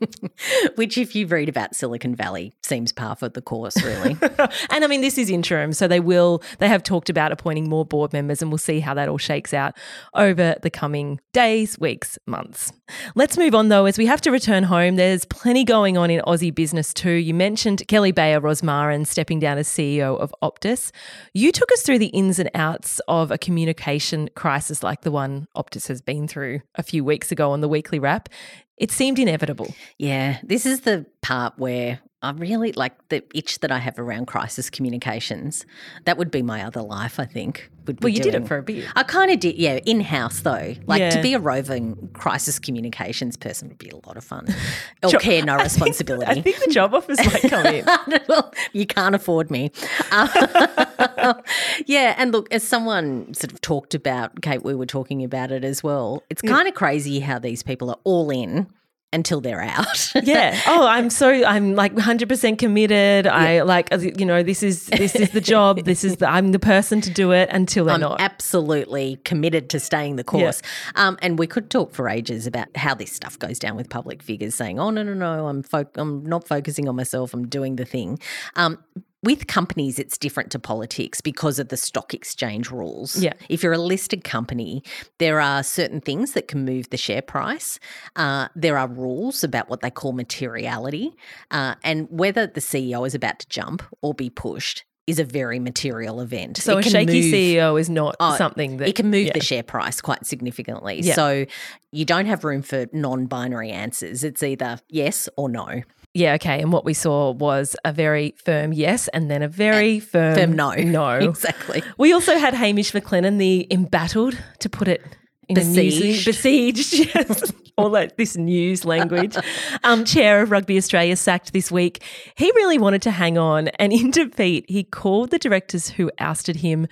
Which, 0.77 0.97
if 0.97 1.17
you 1.17 1.27
read 1.27 1.49
about 1.49 1.75
Silicon 1.75 2.15
Valley, 2.15 2.53
seems 2.63 2.93
par 2.93 3.17
for 3.17 3.29
the 3.29 3.43
course, 3.43 3.83
really. 3.83 4.17
and 4.71 4.85
I 4.85 4.87
mean, 4.87 5.01
this 5.01 5.19
is 5.19 5.29
interim, 5.29 5.73
so 5.73 5.89
they 5.89 5.99
will, 5.99 6.41
they 6.61 6.69
have 6.69 6.85
talked 6.85 7.11
about 7.11 7.33
appointing 7.33 7.69
more 7.69 7.85
board 7.85 8.13
members, 8.13 8.41
and 8.41 8.51
we'll 8.51 8.59
see 8.59 8.79
how 8.79 8.95
that 8.95 9.09
all 9.09 9.19
shakes 9.19 9.53
out 9.53 9.75
over 10.15 10.55
the 10.63 10.71
coming 10.71 11.21
days, 11.33 11.79
weeks, 11.81 12.17
months. 12.27 12.73
Let's 13.15 13.37
move 13.37 13.55
on, 13.55 13.69
though, 13.69 13.87
as 13.87 13.99
we 13.99 14.07
have 14.07 14.21
to 14.23 14.31
return 14.31 14.65
home. 14.65 14.97
There's 14.97 15.25
plenty 15.25 15.65
going 15.65 15.97
on 15.97 16.11
in 16.11 16.21
Aussie 16.23 16.55
business, 16.55 16.93
too. 16.93 17.11
You 17.11 17.35
mentioned 17.35 17.83
Kelly 17.89 18.13
Bayer 18.13 18.41
Rosmarin 18.41 19.07
stepping 19.07 19.41
down 19.41 19.59
as 19.59 19.69
CEO 19.69 20.19
of 20.19 20.35
Optus. 20.43 20.91
You 21.35 21.53
took 21.53 21.71
us 21.73 21.83
through 21.83 21.99
the 21.99 22.07
ins 22.07 22.39
and 22.39 22.51
outs 22.55 23.01
of 23.09 23.31
a 23.31 23.39
communication 23.39 24.29
crisis 24.35 24.83
like 24.83 25.03
the 25.03 25.11
one 25.11 25.47
Optus 25.57 25.89
has 25.89 26.01
been 26.01 26.29
through 26.29 26.61
a 26.75 26.83
few 26.83 27.05
weeks 27.05 27.33
ago 27.33 27.53
on 27.53 27.61
the 27.61 27.69
weekly 27.69 27.99
wrap. 27.99 28.29
It 28.77 28.91
seemed 28.91 29.19
inevitable. 29.19 29.75
Yeah, 29.99 30.39
this 30.43 30.65
is 30.65 30.81
the 30.83 31.07
part 31.21 31.59
where 31.59 32.01
I 32.23 32.33
really 32.33 32.73
like 32.73 33.09
the 33.09 33.25
itch 33.35 33.61
that 33.61 33.73
I 33.73 33.79
have 33.79 33.99
around 33.99 34.27
crisis 34.27 34.69
communications. 34.69 35.65
That 36.05 36.19
would 36.19 36.31
be 36.31 36.43
my 36.43 36.63
other 36.63 36.83
life, 36.83 37.19
I 37.19 37.25
think. 37.25 37.71
Would 37.87 38.03
well, 38.03 38.11
you 38.11 38.21
doing. 38.21 38.33
did 38.33 38.43
it 38.43 38.47
for 38.47 38.59
a 38.59 38.63
bit. 38.63 38.85
I 38.95 39.05
kind 39.05 39.31
of 39.31 39.41
did, 39.41 39.57
yeah, 39.57 39.79
in 39.87 40.03
house 40.03 40.41
though. 40.41 40.75
Like 40.87 41.01
yeah. 41.01 41.11
to 41.11 41.23
be 41.23 41.33
a 41.33 41.39
roving 41.39 42.11
crisis 42.13 42.59
communications 42.59 43.39
person 43.39 43.69
would 43.69 43.79
be 43.79 43.89
a 43.89 43.97
lot 44.07 44.19
of 44.19 44.25
fun. 44.25 44.47
Or 45.03 45.09
jo- 45.09 45.19
care, 45.19 45.43
no 45.43 45.57
responsibility. 45.57 46.27
I 46.27 46.35
think, 46.35 46.47
I 46.47 46.51
think, 46.51 46.65
the 46.67 46.75
job 46.75 46.93
offers 46.93 47.17
might 47.17 47.41
come 47.49 47.65
in. 47.65 47.87
well, 48.29 48.53
you 48.75 48.85
can't 48.85 49.15
afford 49.15 49.51
me. 49.51 49.71
Uh, 50.11 51.33
yeah, 51.87 52.15
and 52.19 52.33
look, 52.33 52.53
as 52.53 52.63
someone 52.63 53.33
sort 53.33 53.51
of 53.51 53.63
talked 53.63 53.95
about, 53.95 54.43
Kate, 54.43 54.63
we 54.63 54.75
were 54.75 54.85
talking 54.85 55.25
about 55.25 55.53
it 55.53 55.65
as 55.65 55.83
well. 55.83 56.23
It's 56.29 56.43
kind 56.43 56.69
of 56.69 56.75
crazy 56.75 57.21
how 57.21 57.39
these 57.39 57.63
people 57.63 57.89
are 57.89 57.99
all 58.05 58.29
in 58.29 58.67
until 59.13 59.41
they're 59.41 59.61
out. 59.61 60.13
yeah. 60.23 60.61
Oh, 60.67 60.87
I'm 60.87 61.11
so 61.11 61.29
I'm 61.29 61.75
like 61.75 61.95
100% 61.95 62.59
committed. 62.59 63.25
Yeah. 63.25 63.35
I 63.35 63.61
like 63.63 63.89
you 63.93 64.25
know 64.25 64.43
this 64.43 64.63
is 64.63 64.87
this 64.87 65.15
is 65.15 65.31
the 65.31 65.41
job. 65.41 65.81
this 65.85 66.05
is 66.05 66.17
the 66.17 66.29
I'm 66.29 66.53
the 66.53 66.59
person 66.59 67.01
to 67.03 67.11
do 67.11 67.33
it 67.33 67.49
until 67.51 67.87
they're 67.87 67.95
I'm 67.95 68.01
not. 68.01 68.21
Absolutely 68.21 69.17
committed 69.25 69.69
to 69.71 69.81
staying 69.81 70.17
the 70.17 70.25
course. 70.25 70.63
Yeah. 70.95 71.09
Um, 71.09 71.19
and 71.23 71.39
we 71.39 71.47
could 71.47 71.71
talk 71.71 71.93
for 71.93 72.09
ages 72.09 72.47
about 72.47 72.69
how 72.77 72.95
this 72.95 73.13
stuff 73.13 73.39
goes 73.39 73.59
down 73.59 73.77
with 73.77 73.89
public 73.89 74.23
figures 74.23 74.55
saying, 74.55 74.79
"Oh 74.79 74.91
no 74.91 75.03
no 75.03 75.15
no, 75.15 75.49
I'm 75.49 75.63
fo- 75.63 75.91
I'm 75.97 76.25
not 76.25 76.47
focusing 76.47 76.89
on 76.89 76.97
myself. 76.97 77.35
I'm 77.35 77.49
doing 77.49 77.77
the 77.77 77.85
thing." 77.85 78.19
Um, 78.57 78.79
with 79.23 79.47
companies, 79.47 79.99
it's 79.99 80.17
different 80.17 80.51
to 80.53 80.59
politics 80.59 81.21
because 81.21 81.59
of 81.59 81.69
the 81.69 81.77
stock 81.77 82.15
exchange 82.15 82.71
rules. 82.71 83.17
Yeah. 83.17 83.35
If 83.49 83.63
you're 83.63 83.73
a 83.73 83.79
listed 83.79 84.25
company, 84.25 84.83
there 85.19 85.41
are 85.41 85.63
certain 85.63 86.01
things 86.01 86.33
that 86.33 86.49
can 86.49 86.65
move 86.65 86.89
the 86.91 86.97
share 86.97 87.23
price. 87.23 87.79
Uh, 88.17 88.49
there 88.57 88.79
are 88.79 88.89
rules 88.89 89.45
about 89.45 89.69
what 89.69 89.81
they 89.81 89.91
call 89.91 90.13
materiality. 90.13 91.15
Uh, 91.51 91.75
and 91.85 92.09
whether 92.11 92.47
the 92.47 92.61
CEO 92.61 93.07
is 93.07 93.15
about 93.15 93.41
to 93.41 93.49
jump 93.49 93.83
or 94.01 94.15
be 94.15 94.31
pushed 94.31 94.85
is 95.07 95.19
a 95.19 95.25
very 95.25 95.59
material 95.59 96.21
event. 96.21 96.57
So 96.57 96.79
it 96.79 96.87
a 96.87 96.91
shaky 96.91 97.21
move, 97.21 97.35
CEO 97.35 97.81
is 97.81 97.91
not 97.91 98.17
oh, 98.21 98.37
something 98.37 98.77
that 98.79 98.89
it 98.89 98.95
can 98.95 99.11
move 99.11 99.27
yeah. 99.27 99.33
the 99.35 99.43
share 99.43 99.63
price 99.63 100.01
quite 100.01 100.25
significantly. 100.25 101.01
Yeah. 101.01 101.15
So 101.15 101.47
you 101.91 102.05
don't 102.05 102.27
have 102.27 102.45
room 102.45 102.63
for 102.63 102.87
non-binary 102.93 103.71
answers. 103.71 104.23
It's 104.23 104.43
either 104.43 104.79
yes 104.89 105.29
or 105.37 105.49
no. 105.49 105.83
Yeah, 106.13 106.35
okay. 106.35 106.61
And 106.61 106.73
what 106.73 106.85
we 106.85 106.95
saw 106.95 107.31
was 107.31 107.77
a 107.85 107.93
very 107.93 108.35
firm 108.45 108.73
yes 108.73 109.09
and 109.09 109.31
then 109.31 109.43
a 109.43 109.49
very 109.49 110.01
firm, 110.01 110.35
firm 110.35 110.53
no. 110.55 110.73
No. 110.73 111.11
Exactly. 111.31 111.83
We 111.99 112.13
also 112.13 112.37
had 112.37 112.55
Hamish 112.55 112.93
McLennan, 112.93 113.39
the 113.39 113.67
embattled, 113.71 114.37
to 114.59 114.69
put 114.69 114.89
it 114.89 115.03
in 115.49 115.55
besieged. 115.55 116.03
news, 116.03 116.25
besieged, 116.25 116.93
yes. 117.15 117.53
All 117.77 117.91
that 117.91 118.17
this 118.17 118.37
news 118.37 118.85
language. 118.85 119.37
Um, 119.83 120.05
chair 120.05 120.43
of 120.43 120.51
Rugby 120.51 120.77
Australia 120.77 121.17
sacked 121.17 121.53
this 121.55 121.71
week. 121.73 122.03
He 122.37 122.51
really 122.55 122.77
wanted 122.77 123.01
to 123.03 123.11
hang 123.11 123.39
on, 123.39 123.69
and 123.69 123.93
in 123.93 124.11
defeat, 124.11 124.67
he 124.69 124.85
called 124.85 125.31
the 125.31 125.39
directors 125.39 125.89
who 125.89 126.11
ousted 126.19 126.57
him 126.57 126.87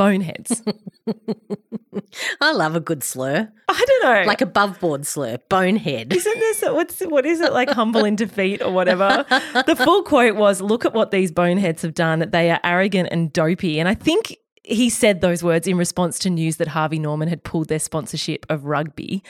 boneheads. 0.00 0.62
I 2.40 2.52
love 2.52 2.74
a 2.74 2.80
good 2.80 3.04
slur. 3.04 3.52
I 3.68 3.84
don't 3.86 4.02
know, 4.02 4.26
like 4.26 4.40
above 4.40 4.80
board 4.80 5.06
slur, 5.06 5.36
bonehead. 5.50 6.14
Isn't 6.14 6.38
this 6.38 6.62
what's 6.62 7.00
what 7.00 7.26
is 7.26 7.42
it 7.42 7.52
like 7.52 7.68
humble 7.68 8.06
in 8.06 8.16
defeat 8.16 8.62
or 8.62 8.72
whatever? 8.72 9.26
the 9.66 9.76
full 9.76 10.02
quote 10.02 10.36
was, 10.36 10.62
"Look 10.62 10.86
at 10.86 10.94
what 10.94 11.10
these 11.10 11.30
boneheads 11.30 11.82
have 11.82 11.92
done. 11.92 12.30
They 12.30 12.50
are 12.50 12.60
arrogant 12.64 13.10
and 13.12 13.30
dopey." 13.30 13.78
And 13.78 13.90
I 13.90 13.94
think 13.94 14.38
he 14.64 14.88
said 14.88 15.20
those 15.20 15.42
words 15.42 15.66
in 15.66 15.76
response 15.76 16.18
to 16.20 16.30
news 16.30 16.56
that 16.56 16.68
Harvey 16.68 16.98
Norman 16.98 17.28
had 17.28 17.44
pulled 17.44 17.68
their 17.68 17.78
sponsorship 17.78 18.46
of 18.48 18.64
rugby. 18.64 19.22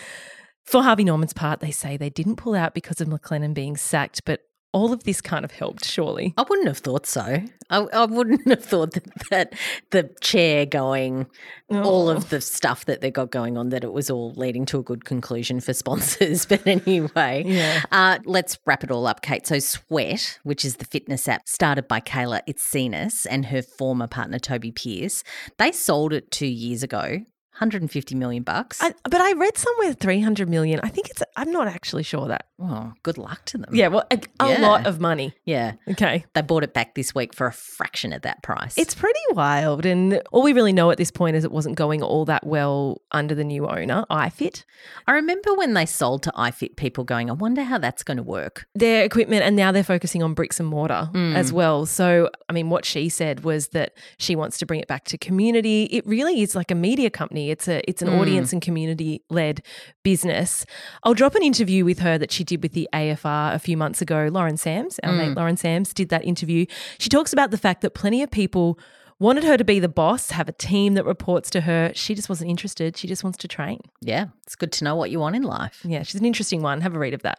For 0.63 0.85
Harvey 0.85 1.03
Norman's 1.03 1.33
part, 1.33 1.59
they 1.59 1.73
say 1.73 1.97
they 1.97 2.11
didn't 2.11 2.37
pull 2.37 2.55
out 2.55 2.75
because 2.75 3.01
of 3.01 3.09
McLennan 3.09 3.55
being 3.55 3.77
sacked, 3.77 4.25
but 4.25 4.43
all 4.73 4.93
of 4.93 5.05
this 5.05 5.21
kind 5.21 5.45
of 5.45 5.51
helped, 5.51 5.85
surely. 5.85 6.33
I 6.37 6.45
wouldn't 6.49 6.69
have 6.69 6.79
thought 6.79 7.07
so. 7.07 7.43
I, 7.71 7.79
I 7.79 8.05
wouldn't 8.05 8.49
have 8.49 8.65
thought 8.65 8.93
that, 8.93 9.05
that 9.31 9.55
the 9.91 10.11
chair 10.21 10.65
going, 10.67 11.27
oh. 11.71 11.83
all 11.83 12.11
of 12.11 12.31
the 12.31 12.41
stuff 12.41 12.85
that 12.85 13.01
they 13.01 13.11
got 13.11 13.31
going 13.31 13.57
on, 13.57 13.71
that 13.71 13.83
it 13.83 13.93
was 13.93 14.11
all 14.11 14.33
leading 14.35 14.67
to 14.67 14.79
a 14.79 14.83
good 14.83 15.05
conclusion 15.05 15.61
for 15.61 15.73
sponsors. 15.73 16.47
But 16.51 16.67
anyway, 16.67 17.45
yeah. 17.47 17.83
Uh, 17.93 18.19
let's 18.25 18.59
wrap 18.67 18.83
it 18.83 18.91
all 18.91 19.07
up, 19.07 19.23
Kate. 19.23 19.47
So, 19.47 19.61
Sweat, 19.61 20.41
which 20.43 20.65
is 20.65 20.77
the 20.77 20.85
fitness 20.85 21.29
app 21.29 21.49
started 21.49 21.87
by 21.87 22.01
Kayla 22.01 22.41
Itsines 22.49 23.25
and 23.31 23.47
her 23.47 23.63
former 23.63 24.09
partner, 24.09 24.41
Toby 24.41 24.73
Pearce, 24.73 25.23
they 25.59 25.71
sold 25.71 26.13
it 26.13 26.31
two 26.33 26.47
years 26.47 26.83
ago 26.83 27.25
150 27.61 28.15
million 28.15 28.43
bucks. 28.43 28.83
I, 28.83 28.95
but 29.05 29.21
I 29.21 29.33
read 29.35 29.57
somewhere 29.59 29.93
300 29.93 30.49
million. 30.49 30.81
I 30.83 30.89
think 30.89 31.11
it's, 31.11 31.23
I'm 31.37 31.53
not 31.53 31.69
actually 31.69 32.03
sure 32.03 32.27
that. 32.29 32.47
Oh, 32.59 32.93
good 33.03 33.19
luck 33.19 33.45
to 33.47 33.59
them. 33.59 33.71
Yeah, 33.75 33.89
well, 33.89 34.05
a, 34.11 34.19
a 34.41 34.51
Yeah. 34.53 34.61
lot 34.69 34.87
of 34.87 35.01
money. 35.01 35.35
Yeah. 35.45 35.73
Okay. 35.89 36.25
They 36.35 36.43
bought 36.43 36.63
it 36.65 36.75
back 36.75 36.95
this 36.95 37.15
week 37.15 37.35
for 37.35 37.47
a 37.47 37.53
fraction 37.53 38.13
of 38.13 38.23
that 38.23 38.43
price. 38.43 38.75
It's 38.77 38.95
pretty 38.95 39.19
wild. 39.33 39.87
And 39.87 40.21
all 40.33 40.43
we 40.43 40.53
really 40.53 40.73
know 40.73 40.91
at 40.91 40.97
this 40.99 41.11
point 41.11 41.37
is 41.37 41.45
it 41.45 41.53
wasn't 41.53 41.77
going 41.77 42.03
all 42.03 42.25
that 42.27 42.47
well 42.47 43.01
under 43.13 43.35
the 43.35 43.45
new 43.45 43.67
owner, 43.67 44.05
iFit. 44.11 44.65
I 45.07 45.13
remember 45.13 45.55
when 45.55 45.75
they 45.75 45.87
sold 45.87 46.23
to 46.25 46.33
iFit, 46.37 46.77
people 46.77 47.05
going, 47.05 47.31
I 47.31 47.35
wonder 47.35 47.63
how 47.63 47.79
that's 47.79 48.03
going 48.03 48.17
to 48.19 48.23
work. 48.23 48.67
Their 48.75 49.05
equipment, 49.05 49.43
and 49.43 49.55
now 49.57 49.71
they're 49.73 49.85
focusing 49.85 50.23
on 50.23 50.35
bricks 50.35 50.59
and 50.61 50.69
mortar 50.69 51.09
Mm. 51.13 51.35
as 51.35 51.53
well. 51.53 51.87
So, 51.87 52.31
I 52.49 52.53
mean, 52.53 52.71
what 52.71 52.85
she 52.85 53.09
said 53.09 53.43
was 53.45 53.69
that 53.69 53.93
she 54.19 54.37
wants 54.37 54.59
to 54.59 54.67
bring 54.67 54.81
it 54.81 54.89
back 54.89 55.05
to 55.07 55.19
community. 55.19 55.85
It 55.85 56.07
really 56.07 56.41
is 56.43 56.55
like 56.55 56.71
a 56.71 56.75
media 56.75 57.11
company. 57.11 57.50
It's 57.51 57.69
a 57.69 57.83
it's 57.89 58.03
an 58.03 58.09
Mm. 58.09 58.21
audience 58.21 58.53
and 58.53 58.63
community 58.63 59.23
led 59.31 59.63
business. 60.03 60.65
I'll 61.05 61.15
drop 61.15 61.35
an 61.35 61.43
interview 61.43 61.85
with 61.85 61.99
her 62.01 62.17
that 62.19 62.33
she 62.33 62.45
did 62.45 62.63
with 62.63 62.73
the 62.73 62.89
AFR 62.93 63.53
a 63.55 63.59
few 63.59 63.77
months 63.77 64.01
ago. 64.03 64.29
Lauren 64.33 64.57
Sams, 64.57 64.99
our 65.03 65.13
Mm. 65.13 65.17
mate 65.19 65.37
Lauren 65.37 65.57
Sams, 65.57 65.93
did 65.93 66.09
that 66.09 66.25
interview. 66.25 66.67
She 66.99 67.09
talks 67.09 67.33
about 67.33 67.51
the 67.51 67.59
fact 67.59 67.81
that 67.83 67.95
plenty 67.95 68.23
of 68.23 68.31
people 68.31 68.79
wanted 69.19 69.45
her 69.45 69.59
to 69.59 69.65
be 69.65 69.79
the 69.79 69.89
boss, 69.89 70.31
have 70.31 70.49
a 70.49 70.53
team 70.53 70.95
that 70.95 71.05
reports 71.05 71.51
to 71.51 71.61
her. 71.61 71.93
She 71.95 72.15
just 72.15 72.31
wasn't 72.31 72.49
interested. 72.51 72.97
She 72.97 73.07
just 73.07 73.23
wants 73.23 73.37
to 73.39 73.49
train. 73.49 73.81
Yeah, 74.01 74.27
it's 74.47 74.57
good 74.57 74.73
to 74.73 74.85
know 74.85 74.97
what 74.97 75.11
you 75.11 75.21
want 75.21 75.37
in 75.37 75.43
life. 75.43 75.81
Yeah, 75.85 76.03
she's 76.05 76.19
an 76.21 76.27
interesting 76.27 76.63
one. 76.63 76.81
Have 76.81 76.95
a 76.95 76.99
read 76.99 77.13
of 77.13 77.21
that. 77.23 77.39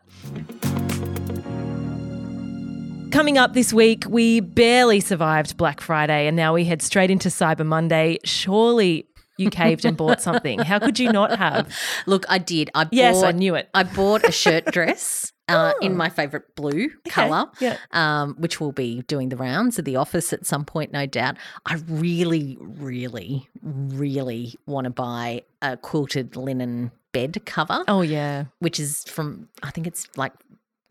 Coming 3.11 3.37
up 3.37 3.53
this 3.53 3.73
week, 3.73 4.05
we 4.07 4.39
barely 4.39 5.01
survived 5.01 5.57
Black 5.57 5.81
Friday 5.81 6.27
and 6.27 6.37
now 6.37 6.53
we 6.53 6.63
head 6.63 6.81
straight 6.81 7.11
into 7.11 7.27
Cyber 7.27 7.65
Monday. 7.65 8.17
Surely 8.23 9.05
you 9.41 9.49
caved 9.49 9.83
and 9.85 9.97
bought 9.97 10.21
something. 10.21 10.59
How 10.59 10.79
could 10.79 10.97
you 10.99 11.11
not 11.11 11.37
have? 11.37 11.73
Look, 12.05 12.25
I 12.29 12.37
did. 12.37 12.69
I 12.73 12.87
Yes, 12.91 13.15
bought, 13.17 13.25
I 13.27 13.31
knew 13.31 13.55
it. 13.55 13.69
I 13.73 13.83
bought 13.83 14.23
a 14.23 14.31
shirt 14.31 14.65
dress 14.71 15.33
uh, 15.49 15.73
in 15.81 15.91
Oh. 15.93 15.95
my 15.95 16.09
favourite 16.09 16.55
blue 16.55 16.85
Okay, 16.85 17.09
colour. 17.09 17.47
yeah. 17.59 17.75
Um, 17.91 18.35
which 18.37 18.61
will 18.61 18.71
be 18.71 19.01
doing 19.07 19.27
the 19.29 19.35
rounds 19.37 19.77
of 19.79 19.83
the 19.85 19.97
office 19.97 20.31
at 20.31 20.45
some 20.45 20.63
point, 20.63 20.93
no 20.93 21.05
doubt. 21.05 21.35
I 21.65 21.75
really, 21.87 22.57
really, 22.61 23.49
really 23.61 24.55
want 24.65 24.85
to 24.85 24.91
buy 24.91 25.41
a 25.61 25.75
quilted 25.77 26.35
linen 26.35 26.91
bed 27.11 27.41
cover, 27.45 27.83
Oh, 27.89 28.01
yeah. 28.01 28.45
which 28.59 28.79
is 28.79 29.03
from 29.03 29.49
I 29.63 29.71
think 29.71 29.85
it's 29.87 30.07
like 30.15 30.31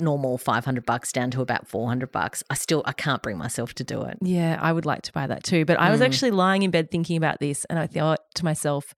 normal 0.00 0.38
five 0.38 0.64
hundred 0.64 0.86
bucks 0.86 1.12
down 1.12 1.30
to 1.32 1.40
about 1.40 1.66
four 1.68 1.88
hundred 1.88 2.12
bucks. 2.12 2.42
I 2.50 2.54
still 2.54 2.82
I 2.86 2.92
can't 2.92 3.22
bring 3.22 3.38
myself 3.38 3.74
to 3.74 3.84
do 3.84 4.02
it. 4.02 4.18
Yeah, 4.22 4.58
I 4.60 4.72
would 4.72 4.86
like 4.86 5.02
to 5.02 5.12
buy 5.12 5.26
that 5.26 5.44
too. 5.44 5.64
But 5.64 5.78
I 5.78 5.90
was 5.90 6.00
Mm. 6.00 6.06
actually 6.06 6.30
lying 6.32 6.62
in 6.62 6.70
bed 6.70 6.90
thinking 6.90 7.16
about 7.16 7.40
this 7.40 7.64
and 7.66 7.78
I 7.78 7.86
thought 7.86 8.20
to 8.36 8.44
myself, 8.44 8.94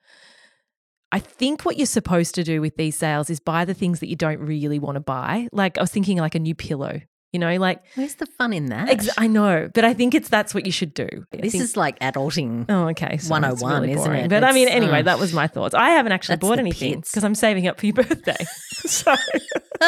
I 1.11 1.19
think 1.19 1.65
what 1.65 1.77
you're 1.77 1.87
supposed 1.87 2.35
to 2.37 2.43
do 2.45 2.61
with 2.61 2.77
these 2.77 2.97
sales 2.97 3.29
is 3.29 3.39
buy 3.39 3.65
the 3.65 3.75
things 3.75 4.01
that 4.01 4.09
you 4.09 4.17
don't 4.17 4.41
really 4.41 4.79
want 4.79 4.97
to 4.97 5.01
buy. 5.01 5.49
Like 5.53 5.77
I 5.77 5.83
was 5.83 5.91
thinking 5.91 6.17
like 6.19 6.35
a 6.35 6.39
new 6.39 6.55
pillow, 6.55 7.01
you 7.33 7.39
know, 7.39 7.57
like 7.57 7.81
Where's 7.95 8.15
the 8.17 8.27
fun 8.27 8.53
in 8.53 8.67
that? 8.67 8.89
Ex- 8.91 9.09
I 9.17 9.27
know, 9.27 9.71
but 9.75 9.85
I 9.85 9.95
think 9.95 10.15
it's 10.15 10.29
that's 10.29 10.55
what 10.55 10.67
you 10.67 10.73
should 10.73 10.93
do. 10.95 11.09
I 11.33 11.37
this 11.39 11.53
think- 11.53 11.65
is 11.65 11.77
like 11.77 11.99
adulting. 12.01 12.67
oh 12.69 12.89
okay, 12.91 13.17
so 13.19 13.31
101, 13.31 13.85
it's 13.85 13.89
really 13.89 13.93
isn't 14.01 14.15
it? 14.25 14.29
But 14.29 14.45
I 14.45 14.53
mean, 14.53 14.69
anyway, 14.69 15.01
uh, 15.01 15.03
that 15.03 15.19
was 15.19 15.33
my 15.33 15.47
thoughts. 15.47 15.75
I 15.75 15.91
haven't 15.91 16.13
actually 16.13 16.37
bought 16.39 16.59
anything 16.59 17.01
because 17.01 17.25
I'm 17.25 17.35
saving 17.35 17.67
up 17.67 17.79
for 17.81 17.87
your 17.87 17.95
birthday. 17.95 18.37
so 18.85 19.15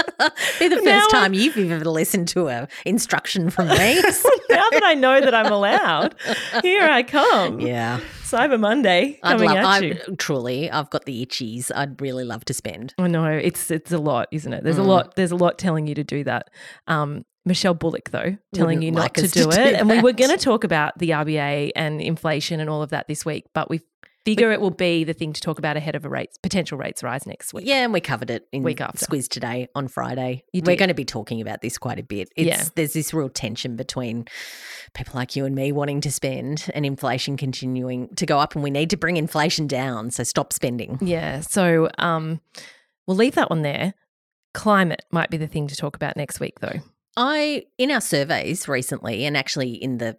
be 0.59 0.68
the 0.68 0.80
first 0.83 1.14
I- 1.14 1.20
time 1.20 1.35
you've 1.35 1.57
ever 1.59 1.85
listened 1.85 2.28
to 2.28 2.48
a 2.48 2.68
instruction 2.85 3.50
from 3.50 3.68
me. 3.68 3.74
now 4.50 4.68
that 4.70 4.83
I 4.85 4.94
know 4.94 5.20
that 5.20 5.35
I'm 5.35 5.52
allowed, 5.52 6.14
here 6.62 6.83
I 6.85 7.02
come. 7.02 7.61
yeah, 7.61 8.00
Cyber 8.22 8.59
Monday 8.59 9.18
I'd 9.22 9.33
coming 9.33 9.48
love. 9.50 9.59
at 9.59 9.64
I 9.66 9.78
you. 9.80 10.16
truly, 10.18 10.70
I've 10.70 10.90
got 10.90 11.04
the 11.04 11.24
itchies. 11.24 11.70
I'd 11.74 12.00
really 12.00 12.24
love 12.24 12.44
to 12.46 12.54
spend. 12.54 12.94
I 12.98 13.07
know 13.09 13.26
it's 13.26 13.70
it's 13.70 13.92
a 13.92 13.98
lot, 13.98 14.28
isn't 14.33 14.52
it? 14.52 14.64
There's 14.64 14.78
a 14.78 14.83
Mm. 14.83 14.87
lot. 14.87 15.16
There's 15.16 15.30
a 15.30 15.37
lot 15.37 15.59
telling 15.59 15.87
you 15.87 15.94
to 15.94 16.04
do 16.04 16.24
that. 16.24 16.50
Um, 16.87 17.24
Michelle 17.44 17.74
Bullock, 17.74 18.11
though, 18.11 18.37
telling 18.54 18.78
Wouldn't 18.78 18.83
you 18.85 18.90
not 18.92 19.00
like 19.00 19.12
to 19.14 19.28
do 19.28 19.44
to 19.44 19.48
it, 19.50 19.70
do 19.70 19.76
and 19.76 19.88
we 19.88 20.00
were 20.00 20.12
going 20.12 20.30
to 20.30 20.42
talk 20.42 20.64
about 20.64 20.98
the 20.98 21.11
RBA 21.11 21.72
and 21.76 22.00
inflation 22.00 22.59
and 22.61 22.70
all 22.70 22.83
of 22.83 22.90
that 22.90 23.07
this 23.07 23.24
week, 23.24 23.44
but 23.52 23.68
we 23.68 23.80
figure 24.24 24.50
it 24.52 24.61
will 24.61 24.70
be 24.70 25.04
the 25.04 25.12
thing 25.12 25.33
to 25.35 25.40
talk 25.40 25.59
about 25.59 25.76
ahead 25.76 25.94
of 25.94 26.04
a 26.04 26.09
rates 26.09 26.38
potential 26.38 26.78
rates 26.78 27.02
rise 27.02 27.26
next 27.26 27.52
week. 27.52 27.66
Yeah, 27.66 27.85
and 27.85 27.92
we 27.92 28.00
covered 28.00 28.30
it 28.30 28.48
in 28.52 28.62
Week 28.62 28.80
after. 28.80 29.04
Squiz 29.04 29.28
today 29.28 29.68
on 29.74 29.88
Friday. 29.88 30.44
You 30.52 30.62
We're 30.64 30.72
did. 30.72 30.78
going 30.78 30.88
to 30.88 30.94
be 30.94 31.04
talking 31.04 31.40
about 31.40 31.61
this 31.61 31.76
quite 31.78 31.98
a 31.98 32.02
bit. 32.02 32.30
It's, 32.37 32.46
Yeah. 32.46 32.64
There's 32.74 32.94
this 32.94 33.12
real 33.12 33.28
tension 33.28 33.76
between 33.76 34.26
people 34.94 35.12
like 35.14 35.37
you 35.37 35.44
and 35.44 35.54
me 35.54 35.72
wanting 35.72 36.00
to 36.02 36.11
spend 36.11 36.70
and 36.74 36.87
inflation 36.87 37.37
continuing 37.37 38.09
to 38.16 38.26
go 38.26 38.38
up, 38.38 38.54
and 38.54 38.64
we 38.64 38.70
need 38.70 38.90
to 38.90 38.96
bring 38.96 39.16
inflation 39.16 39.66
down. 39.66 40.11
So 40.11 40.24
stop 40.24 40.52
spending. 40.52 40.98
Yeah. 41.02 41.40
So 41.40 41.90
um, 41.98 42.40
we'll 43.07 43.16
leave 43.16 43.35
that 43.35 43.50
one 43.50 43.62
there. 43.62 43.94
Climate 44.54 45.04
might 45.11 45.30
be 45.30 45.37
the 45.37 45.48
thing 45.48 45.66
to 45.66 45.76
talk 45.76 45.96
about 45.96 46.16
next 46.16 46.40
week, 46.40 46.61
though. 46.61 46.80
I 47.16 47.64
in 47.79 47.90
our 47.90 48.00
surveys 48.00 48.68
recently, 48.68 49.24
and 49.24 49.37
actually 49.37 49.72
in 49.72 49.98
the 49.98 50.16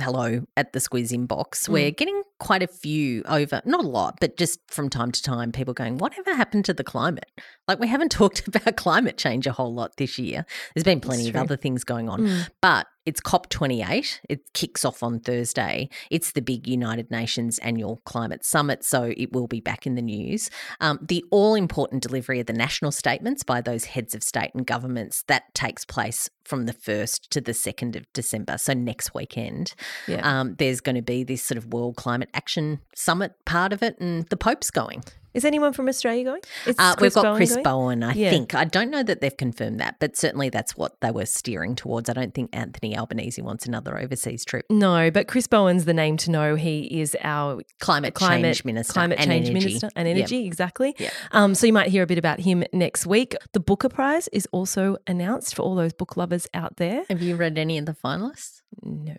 hello 0.00 0.44
at 0.56 0.72
the 0.72 0.78
squiz 0.78 1.12
inbox, 1.12 1.68
we're 1.68 1.90
mm. 1.90 1.96
getting 1.96 2.22
quite 2.40 2.62
a 2.62 2.66
few 2.66 3.22
over, 3.26 3.62
not 3.64 3.84
a 3.84 3.88
lot, 3.88 4.18
but 4.20 4.36
just 4.36 4.60
from 4.68 4.90
time 4.90 5.12
to 5.12 5.22
time, 5.22 5.52
people 5.52 5.74
going, 5.74 5.98
"Whatever 5.98 6.34
happened 6.34 6.64
to 6.66 6.74
the 6.74 6.84
climate?" 6.84 7.30
Like 7.68 7.78
we 7.78 7.88
haven't 7.88 8.10
talked 8.12 8.46
about 8.48 8.76
climate 8.76 9.16
change 9.18 9.46
a 9.46 9.52
whole 9.52 9.72
lot 9.74 9.96
this 9.96 10.18
year. 10.18 10.44
There's 10.74 10.84
been 10.84 11.00
plenty 11.00 11.28
of 11.28 11.36
other 11.36 11.56
things 11.56 11.84
going 11.84 12.08
on, 12.08 12.22
Mm. 12.22 12.48
but 12.60 12.86
it's 13.06 13.20
COP28. 13.20 14.20
It 14.30 14.40
kicks 14.54 14.82
off 14.82 15.02
on 15.02 15.20
Thursday. 15.20 15.90
It's 16.10 16.32
the 16.32 16.40
big 16.40 16.66
United 16.66 17.10
Nations 17.10 17.58
annual 17.58 18.00
climate 18.06 18.44
summit, 18.46 18.82
so 18.82 19.12
it 19.16 19.30
will 19.32 19.46
be 19.46 19.60
back 19.60 19.86
in 19.86 19.94
the 19.94 20.00
news. 20.00 20.48
Um, 20.80 20.98
the 21.02 21.22
all 21.30 21.54
important 21.54 22.02
delivery 22.02 22.40
of 22.40 22.46
the 22.46 22.54
national 22.54 22.92
statements 22.92 23.42
by 23.42 23.60
those 23.60 23.84
heads 23.84 24.14
of 24.14 24.22
state 24.22 24.52
and 24.54 24.66
governments 24.66 25.22
that 25.28 25.54
takes 25.54 25.84
place 25.84 26.30
from 26.44 26.64
the 26.64 26.72
1st 26.72 27.28
to 27.28 27.40
the 27.42 27.52
2nd 27.52 27.94
of 27.96 28.10
December, 28.14 28.56
so 28.58 28.72
next 28.72 29.14
weekend. 29.14 29.74
Yeah. 30.08 30.20
Um, 30.40 30.54
there's 30.58 30.80
going 30.80 30.96
to 30.96 31.02
be 31.02 31.24
this 31.24 31.42
sort 31.42 31.58
of 31.58 31.72
World 31.72 31.96
Climate 31.96 32.23
Action 32.34 32.80
Summit 32.94 33.32
part 33.44 33.72
of 33.72 33.82
it, 33.82 33.98
and 34.00 34.26
the 34.28 34.36
Pope's 34.36 34.70
going. 34.70 35.02
Is 35.34 35.44
anyone 35.44 35.72
from 35.72 35.88
Australia 35.88 36.22
going? 36.22 36.42
Uh, 36.78 36.94
we've 37.00 37.12
got 37.12 37.24
Bowen 37.24 37.36
Chris 37.38 37.50
going? 37.54 37.64
Bowen, 37.64 38.02
I 38.04 38.12
Yeah. 38.12 38.30
think. 38.30 38.54
I 38.54 38.62
don't 38.64 38.88
know 38.88 39.02
that 39.02 39.20
they've 39.20 39.36
confirmed 39.36 39.80
that, 39.80 39.96
but 39.98 40.16
certainly 40.16 40.48
that's 40.48 40.76
what 40.76 41.00
they 41.00 41.10
were 41.10 41.26
steering 41.26 41.74
towards. 41.74 42.08
I 42.08 42.12
don't 42.12 42.32
think 42.32 42.50
Anthony 42.52 42.96
Albanese 42.96 43.42
wants 43.42 43.66
another 43.66 43.98
overseas 43.98 44.44
trip. 44.44 44.64
No, 44.70 45.10
but 45.10 45.26
Chris 45.26 45.48
Bowen's 45.48 45.86
the 45.86 45.92
name 45.92 46.16
to 46.18 46.30
know. 46.30 46.54
He 46.54 47.00
is 47.00 47.16
our 47.24 47.62
Climate, 47.80 48.14
climate 48.14 48.44
change 48.54 48.64
minister, 48.64 48.92
climate 48.92 49.18
and 49.18 49.28
change 49.28 49.48
energy. 49.50 49.66
minister 49.66 49.88
and 49.96 50.06
Yep. 50.06 50.16
energy 50.18 50.46
exactly 50.46 50.94
Yep. 51.00 51.12
um, 51.32 51.54
so 51.56 51.66
you 51.66 51.72
might 51.72 51.88
hear 51.88 52.04
a 52.04 52.06
bit 52.06 52.18
about 52.18 52.38
him 52.38 52.62
next 52.72 53.04
week 53.04 53.34
the 53.54 53.60
booker 53.60 53.88
prize 53.88 54.28
is 54.28 54.46
also 54.52 54.98
announced 55.08 55.56
for 55.56 55.62
all 55.62 55.74
those 55.74 55.92
book 55.92 56.16
lovers 56.16 56.46
out 56.54 56.76
there 56.76 57.02
Have 57.08 57.22
you 57.22 57.34
read 57.34 57.58
any 57.58 57.76
of 57.76 57.86
the 57.86 57.92
finalists? 57.94 58.60
no 58.82 59.16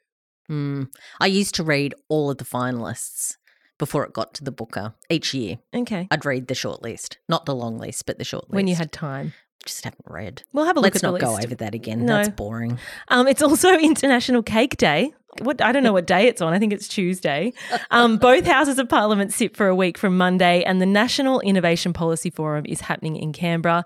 Hmm. 0.47 0.83
I 1.19 1.27
used 1.27 1.55
to 1.55 1.63
read 1.63 1.93
all 2.09 2.29
of 2.29 2.37
the 2.37 2.45
finalists 2.45 3.37
before 3.77 4.05
it 4.05 4.13
got 4.13 4.33
to 4.35 4.43
the 4.43 4.51
Booker 4.51 4.93
each 5.09 5.33
year. 5.33 5.57
okay 5.73 6.07
I'd 6.11 6.25
read 6.25 6.47
the 6.47 6.55
short 6.55 6.81
list, 6.81 7.17
not 7.27 7.45
the 7.45 7.55
long 7.55 7.77
list, 7.77 8.05
but 8.05 8.17
the 8.17 8.23
short 8.23 8.45
list. 8.45 8.55
when 8.55 8.67
you 8.67 8.75
had 8.75 8.91
time 8.91 9.33
just 9.65 9.83
haven't 9.83 10.05
read. 10.07 10.43
we'll 10.53 10.65
have 10.65 10.77
a 10.77 10.79
look 10.79 10.93
Let's 10.93 11.03
at 11.03 11.11
not 11.11 11.19
go 11.19 11.35
over 11.35 11.55
that 11.55 11.73
again. 11.73 12.05
No. 12.05 12.17
That's 12.17 12.29
boring. 12.29 12.77
Um, 13.07 13.27
it's 13.27 13.41
also 13.41 13.73
International 13.77 14.43
Cake 14.43 14.77
Day. 14.77 15.11
What 15.41 15.61
I 15.61 15.71
don't 15.73 15.83
know 15.83 15.91
what 15.91 16.07
day 16.07 16.27
it's 16.27 16.41
on. 16.41 16.53
I 16.53 16.59
think 16.59 16.71
it's 16.71 16.87
Tuesday. 16.87 17.51
Um, 17.91 18.17
both 18.19 18.45
houses 18.45 18.79
of 18.79 18.87
Parliament 18.87 19.33
sit 19.33 19.57
for 19.57 19.67
a 19.67 19.75
week 19.75 19.97
from 19.97 20.17
Monday, 20.17 20.63
and 20.63 20.81
the 20.81 20.85
National 20.85 21.41
Innovation 21.41 21.91
Policy 21.91 22.29
Forum 22.29 22.65
is 22.69 22.81
happening 22.81 23.17
in 23.17 23.33
Canberra. 23.33 23.83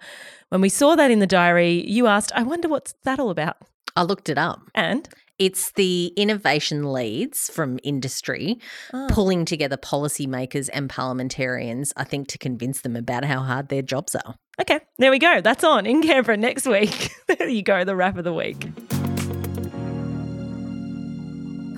When 0.50 0.62
we 0.62 0.70
saw 0.70 0.96
that 0.96 1.10
in 1.10 1.20
the 1.20 1.28
diary, 1.28 1.84
you 1.90 2.06
asked, 2.06 2.32
"I 2.36 2.44
wonder 2.44 2.68
what's 2.68 2.94
that 3.04 3.20
all 3.20 3.32
about?" 3.32 3.58
I 3.96 4.04
looked 4.04 4.30
it 4.30 4.38
up. 4.38 4.62
And 4.76 5.10
It's 5.40 5.72
the 5.72 6.08
innovation 6.18 6.92
leads 6.92 7.50
from 7.50 7.80
industry 7.84 8.60
Oh. 8.94 9.08
pulling 9.10 9.46
together 9.46 9.78
policymakers 9.78 10.70
and 10.74 10.90
parliamentarians, 10.90 11.94
I 11.96 12.04
think, 12.04 12.28
to 12.30 12.38
convince 12.38 12.82
them 12.82 12.96
about 12.96 13.24
how 13.26 13.40
hard 13.40 13.70
their 13.70 13.82
jobs 13.82 14.16
are. 14.16 14.36
Okay, 14.62 14.80
there 14.98 15.12
we 15.12 15.20
go. 15.20 15.40
That's 15.42 15.64
on 15.64 15.86
in 15.86 16.02
Canberra 16.04 16.36
next 16.38 16.66
week. 16.68 17.10
there 17.28 17.48
you 17.48 17.64
go, 17.64 17.86
the 17.86 17.96
wrap 17.96 18.18
of 18.18 18.26
the 18.26 18.34
week. 18.34 18.68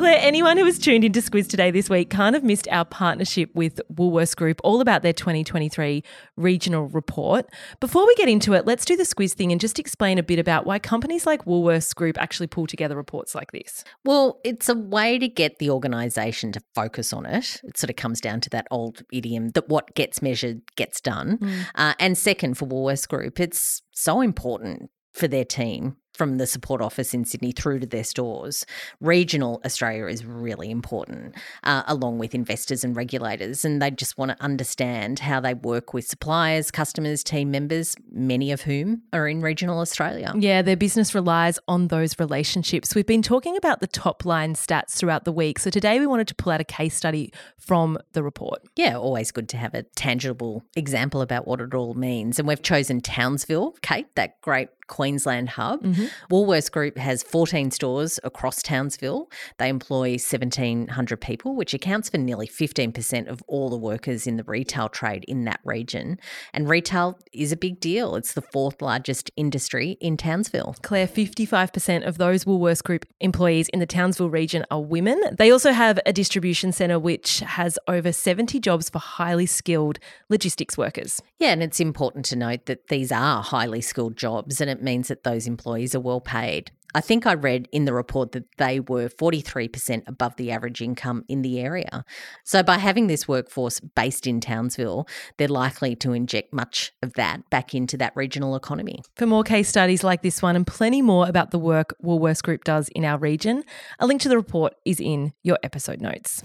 Claire, 0.02 0.18
anyone 0.20 0.58
who 0.58 0.66
was 0.66 0.80
tuned 0.80 1.04
into 1.04 1.20
Squiz 1.20 1.48
today 1.48 1.70
this 1.70 1.88
week 1.88 2.10
kind 2.10 2.36
of 2.36 2.44
missed 2.44 2.68
our 2.70 2.84
partnership 2.84 3.52
with 3.54 3.80
Woolworths 3.94 4.36
Group, 4.36 4.60
all 4.64 4.82
about 4.82 5.04
their 5.04 5.14
2023 5.14 6.04
regional 6.38 6.88
report. 6.88 7.46
Before 7.80 8.08
we 8.08 8.16
get 8.16 8.28
into 8.28 8.54
it, 8.54 8.66
let's 8.66 8.84
do 8.84 8.98
the 8.98 9.04
Squiz 9.04 9.34
thing 9.34 9.52
and 9.52 9.62
just 9.62 9.78
explain 9.78 10.18
a 10.18 10.24
bit 10.24 10.40
about 10.40 10.66
why 10.66 10.80
companies 10.80 11.28
like 11.28 11.46
Woolworths 11.46 11.94
Group 11.94 12.20
actually 12.20 12.48
pull 12.48 12.66
together 12.66 12.96
reports 12.96 13.36
like 13.36 13.52
this. 13.52 13.84
Well, 14.04 14.40
it's 14.44 14.70
a 14.70 14.74
way 14.74 15.20
to 15.20 15.28
get 15.28 15.60
the 15.60 15.70
organisation 15.70 16.52
to 16.54 16.62
focus 16.74 17.14
on 17.14 17.28
it. 17.28 17.62
It 17.64 17.78
sort 17.78 17.92
of 17.92 17.96
comes 17.96 18.20
down 18.20 18.42
to 18.42 18.50
that 18.50 18.66
old 18.72 19.04
idiom 19.14 19.50
that 19.50 19.70
what 19.70 19.94
gets 19.94 20.20
measured 20.20 20.62
gets 20.76 21.00
done. 21.00 21.38
Uh, 21.76 21.94
and 22.00 22.18
second, 22.18 22.58
for 22.58 22.66
Woolworths 22.66 23.08
Group, 23.08 23.40
it's 23.40 23.84
so 23.92 24.22
important 24.22 24.90
for 25.14 25.28
their 25.28 25.46
team 25.46 25.98
from 26.14 26.38
the 26.38 26.48
support 26.48 26.82
office 26.82 27.14
in 27.14 27.26
Sydney 27.26 27.52
through 27.52 27.80
to 27.80 27.88
their 27.88 28.04
stores. 28.04 28.66
Regional 29.00 29.62
Australia 29.66 30.06
is 30.08 30.26
really 30.26 30.70
important, 30.70 31.36
uh, 31.64 31.84
along 31.88 32.18
with 32.20 32.36
investors 32.36 32.84
and 32.84 32.96
regulators. 32.96 33.64
And 33.66 33.82
they 33.82 33.92
just 33.92 34.18
want 34.18 34.32
to 34.32 34.44
understand 34.44 35.20
how 35.20 35.40
they 35.40 35.54
work 35.54 35.94
with 35.94 36.08
suppliers, 36.08 36.72
customers, 36.72 37.24
team 37.24 37.52
members, 37.52 37.96
many 38.12 38.52
of 38.52 38.62
whom 38.62 39.04
are 39.14 39.28
in 39.28 39.42
regional 39.42 39.80
Australia. 39.80 40.34
Yeah, 40.38 40.62
their 40.62 40.78
business 40.78 41.16
relies 41.16 41.60
on 41.68 41.88
those 41.88 42.20
relationships. 42.20 42.94
We've 42.96 43.06
been 43.06 43.22
talking 43.22 43.56
about 43.58 43.80
the 43.80 43.88
top 43.88 44.26
line 44.26 44.54
stats 44.54 44.92
throughout 44.92 45.26
the 45.26 45.32
week. 45.32 45.60
So 45.60 45.70
today 45.70 46.00
we 46.00 46.08
wanted 46.08 46.28
to 46.28 46.36
pull 46.36 46.52
out 46.52 46.62
a 46.62 46.66
case 46.66 46.96
study 46.96 47.32
from 47.58 47.98
the 48.14 48.24
report. 48.24 48.62
Yeah, 48.76 48.98
always 48.98 49.32
good 49.32 49.50
to 49.50 49.58
have 49.58 49.74
a 49.74 49.84
tangible 49.96 50.64
example 50.76 51.22
about 51.22 51.48
what 51.48 51.62
it 51.62 51.74
all 51.74 51.94
means. 51.94 52.40
And 52.40 52.48
we've 52.48 52.62
chosen 52.62 53.02
Townsville, 53.02 53.76
Kate, 53.82 54.14
that 54.16 54.42
great 54.42 54.70
Queensland 54.92 55.50
hub. 55.50 55.82
Mm-hmm. 55.82 56.06
Woolworths 56.30 56.70
Group 56.70 56.98
has 56.98 57.24
14 57.24 57.72
stores 57.72 58.20
across 58.24 58.62
Townsville. 58.62 59.32
They 59.58 59.70
employ 59.70 60.12
1,700 60.12 61.20
people, 61.20 61.56
which 61.56 61.74
accounts 61.74 62.10
for 62.10 62.18
nearly 62.18 62.48
15% 62.48 63.28
of 63.28 63.42
all 63.48 63.70
the 63.70 63.78
workers 63.78 64.28
in 64.28 64.36
the 64.36 64.44
retail 64.44 64.90
trade 64.90 65.24
in 65.30 65.46
that 65.46 65.62
region. 65.64 66.20
And 66.54 66.70
retail 66.70 67.18
is 67.32 67.54
a 67.54 67.58
big 67.58 67.80
deal. 67.80 68.16
It's 68.16 68.34
the 68.34 68.42
fourth 68.42 68.82
largest 68.82 69.32
industry 69.38 69.98
in 70.02 70.18
Townsville. 70.18 70.76
Claire, 70.82 71.08
55% 71.08 72.06
of 72.06 72.18
those 72.18 72.44
Woolworths 72.44 72.84
Group 72.84 73.06
employees 73.22 73.70
in 73.70 73.80
the 73.80 73.86
Townsville 73.86 74.30
region 74.30 74.66
are 74.70 74.82
women. 74.82 75.20
They 75.38 75.52
also 75.52 75.72
have 75.72 76.00
a 76.06 76.12
distribution 76.12 76.74
centre 76.74 77.00
which 77.00 77.40
has 77.40 77.80
over 77.88 78.12
70 78.12 78.60
jobs 78.60 78.90
for 78.90 79.00
highly 79.00 79.46
skilled 79.46 80.00
logistics 80.28 80.78
workers. 80.78 81.22
Yeah, 81.40 81.54
and 81.54 81.64
it's 81.64 81.80
important 81.80 82.26
to 82.26 82.36
note 82.36 82.66
that 82.66 82.90
these 82.90 83.12
are 83.12 83.42
highly 83.42 83.80
skilled 83.80 84.18
jobs 84.18 84.60
and 84.60 84.70
it 84.70 84.81
means 84.84 85.08
that 85.08 85.24
those 85.24 85.48
employees 85.48 85.96
are 85.96 86.00
well 86.00 86.22
paid. 86.22 86.72
I 86.94 87.02
think 87.02 87.26
I 87.26 87.34
read 87.34 87.68
in 87.72 87.86
the 87.86 87.94
report 87.94 88.34
that 88.34 88.46
they 88.58 88.80
were 88.80 89.08
43% 89.08 90.04
above 90.08 90.36
the 90.36 90.52
average 90.52 90.82
income 90.82 91.24
in 91.28 91.42
the 91.42 91.60
area. 91.60 92.04
So, 92.44 92.64
by 92.64 92.78
having 92.78 93.08
this 93.08 93.28
workforce 93.28 93.80
based 93.80 94.28
in 94.28 94.42
Townsville, 94.42 95.08
they're 95.38 95.48
likely 95.48 95.96
to 95.98 96.12
inject 96.12 96.54
much 96.54 96.92
of 97.02 97.14
that 97.14 97.50
back 97.50 97.74
into 97.74 97.98
that 97.98 98.14
regional 98.16 98.56
economy. 98.56 99.02
For 99.16 99.26
more 99.26 99.44
case 99.44 99.70
studies 99.70 100.04
like 100.04 100.22
this 100.22 100.42
one 100.42 100.56
and 100.56 100.68
plenty 100.68 101.02
more 101.02 101.28
about 101.28 101.52
the 101.52 101.60
work 101.60 101.96
Woolworths 102.04 102.44
Group 102.44 102.64
does 102.64 102.90
in 102.90 103.06
our 103.06 103.18
region, 103.18 103.64
a 104.00 104.06
link 104.06 104.22
to 104.22 104.30
the 104.30 104.38
report 104.38 104.74
is 104.86 105.00
in 105.00 105.34
your 105.44 105.60
episode 105.64 106.02
notes. 106.02 106.44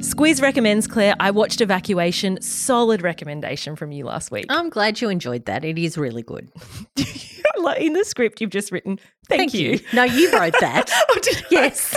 Squiz 0.00 0.40
recommends, 0.40 0.86
Claire. 0.86 1.14
I 1.20 1.30
watched 1.30 1.60
Evacuation. 1.60 2.40
Solid 2.40 3.02
recommendation 3.02 3.76
from 3.76 3.92
you 3.92 4.06
last 4.06 4.30
week. 4.30 4.46
I'm 4.48 4.70
glad 4.70 5.00
you 5.02 5.10
enjoyed 5.10 5.44
that. 5.44 5.62
It 5.62 5.78
is 5.78 5.98
really 5.98 6.22
good. 6.22 6.50
In 7.78 7.92
the 7.92 8.04
script, 8.04 8.40
you've 8.40 8.50
just 8.50 8.72
written, 8.72 8.98
thank, 9.28 9.40
thank 9.40 9.54
you. 9.54 9.72
you. 9.72 9.80
No, 9.92 10.04
you 10.04 10.32
wrote 10.32 10.54
that. 10.60 10.90
oh, 11.10 11.20
yes. 11.50 11.94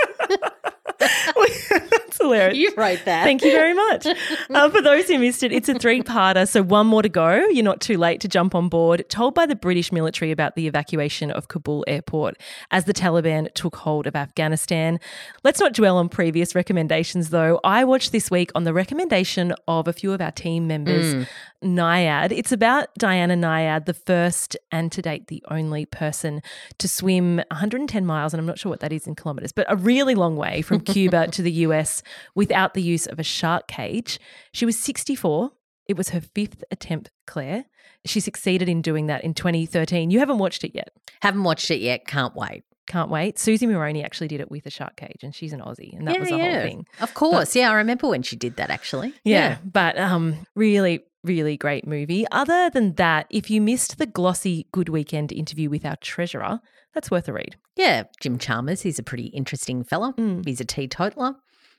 That's 2.14 2.24
hilarious. 2.24 2.58
You 2.58 2.74
wrote 2.78 3.02
that. 3.06 3.24
Thank 3.24 3.44
you 3.44 3.52
very 3.52 3.74
much. 3.74 4.08
Uh, 4.50 4.70
for 4.70 4.82
those 4.82 5.08
who 5.08 5.18
missed 5.18 5.42
it, 5.42 5.52
it's 5.52 5.68
a 5.68 5.74
three 5.74 6.02
parter, 6.02 6.48
so 6.48 6.62
one 6.62 6.86
more 6.86 7.02
to 7.02 7.10
go. 7.10 7.48
You're 7.48 7.64
not 7.64 7.82
too 7.82 7.98
late 7.98 8.20
to 8.22 8.28
jump 8.28 8.54
on 8.54 8.70
board. 8.70 9.04
Told 9.10 9.34
by 9.34 9.46
the 9.46 9.56
British 9.56 9.92
military 9.92 10.32
about 10.32 10.56
the 10.56 10.68
evacuation 10.68 11.32
of 11.32 11.48
Kabul 11.48 11.84
airport 11.88 12.38
as 12.70 12.86
the 12.86 12.94
Taliban 12.94 13.52
took 13.54 13.76
hold 13.78 14.06
of 14.06 14.16
Afghanistan. 14.16 15.00
Let's 15.44 15.60
not 15.60 15.74
dwell 15.74 15.98
on 15.98 16.10
previous 16.10 16.56
recommendations, 16.56 17.30
though. 17.30 17.60
I 17.64 17.84
watched 17.84 18.12
this 18.12 18.30
week 18.30 18.52
on 18.54 18.64
the 18.64 18.74
recommendation 18.74 19.54
of 19.68 19.88
a 19.88 19.94
few 19.94 20.14
of 20.14 20.22
our 20.22 20.32
team 20.32 20.68
members, 20.68 21.16
mm. 21.16 21.28
It's 21.64 22.52
about 22.52 22.94
Diana 22.96 23.36
Nyad, 23.36 23.86
the 23.86 23.94
first 23.94 24.58
and 24.72 24.92
to 24.92 25.02
date 25.02 25.28
the 25.28 25.44
only 25.50 25.86
person 25.86 26.42
to 26.78 26.88
swim 26.88 27.38
110 27.38 28.06
miles, 28.06 28.34
and 28.34 28.40
I'm 28.40 28.46
not 28.46 28.60
sure 28.60 28.70
what 28.70 28.82
that 28.82 28.92
is 28.92 29.08
in 29.08 29.16
kilometers, 29.16 29.52
but 29.52 29.66
a 29.70 29.76
really 29.76 30.16
long 30.16 30.36
way 30.36 30.62
from 30.62 30.80
Cuba 30.94 31.28
to 31.28 31.42
the 31.42 31.52
US 31.52 32.03
without 32.36 32.74
the 32.74 32.82
use 32.82 33.06
of 33.06 33.20
a 33.20 33.24
shark 33.24 33.68
cage. 33.68 34.20
She 34.52 34.66
was 34.66 34.80
64. 34.80 35.52
It 35.88 35.98
was 35.98 36.10
her 36.10 36.22
fifth 36.22 36.64
attempt, 36.72 37.12
Claire. 37.28 37.66
She 38.06 38.20
succeeded 38.20 38.70
in 38.70 38.82
doing 38.82 39.08
that 39.08 39.24
in 39.24 39.34
2013. 39.34 40.12
You 40.12 40.20
haven't 40.20 40.38
watched 40.38 40.64
it 40.64 40.74
yet. 40.74 40.90
Haven't 41.22 41.44
watched 41.44 41.72
it 41.72 41.80
yet. 41.80 42.06
Can't 42.06 42.36
wait. 42.36 42.64
Can't 42.86 43.10
wait. 43.10 43.40
Susie 43.40 43.66
Maroney 43.66 44.04
actually 44.04 44.28
did 44.28 44.42
it 44.42 44.52
with 44.52 44.66
a 44.66 44.70
shark 44.70 44.98
cage, 44.98 45.24
and 45.24 45.34
she's 45.34 45.54
an 45.54 45.62
Aussie, 45.62 45.98
and 45.98 46.06
that 46.08 46.16
yeah, 46.16 46.20
was 46.20 46.30
the 46.30 46.38
yeah. 46.38 46.52
whole 46.52 46.62
thing. 46.62 46.88
Of 47.00 47.14
course, 47.14 47.54
but, 47.54 47.56
yeah, 47.56 47.72
I 47.72 47.76
remember 47.76 48.10
when 48.10 48.24
she 48.24 48.36
did 48.36 48.58
that 48.58 48.70
actually. 48.70 49.14
Yeah, 49.24 49.52
yeah. 49.52 49.58
but 49.64 49.98
um, 49.98 50.46
really, 50.54 51.06
really 51.24 51.56
great 51.56 51.88
movie. 51.88 52.26
Other 52.32 52.70
than 52.70 52.96
that, 52.96 53.28
if 53.30 53.50
you 53.50 53.62
missed 53.62 54.00
the 54.00 54.06
glossy 54.06 54.68
Good 54.74 54.90
Weekend 54.90 55.32
interview 55.32 55.70
with 55.70 55.86
our 55.86 55.96
treasurer, 55.98 56.60
that's 56.94 57.10
worth 57.10 57.30
a 57.30 57.34
read. 57.34 57.56
Yeah, 57.78 58.04
Jim 58.20 58.38
Chalmers, 58.38 58.82
he's 58.82 59.00
a 59.00 59.04
pretty 59.04 59.28
interesting 59.28 59.86
fella. 59.86 60.14
Mm. 60.18 60.46
He's 60.46 60.60
a 60.60 60.66
teetotaler. 60.66 61.36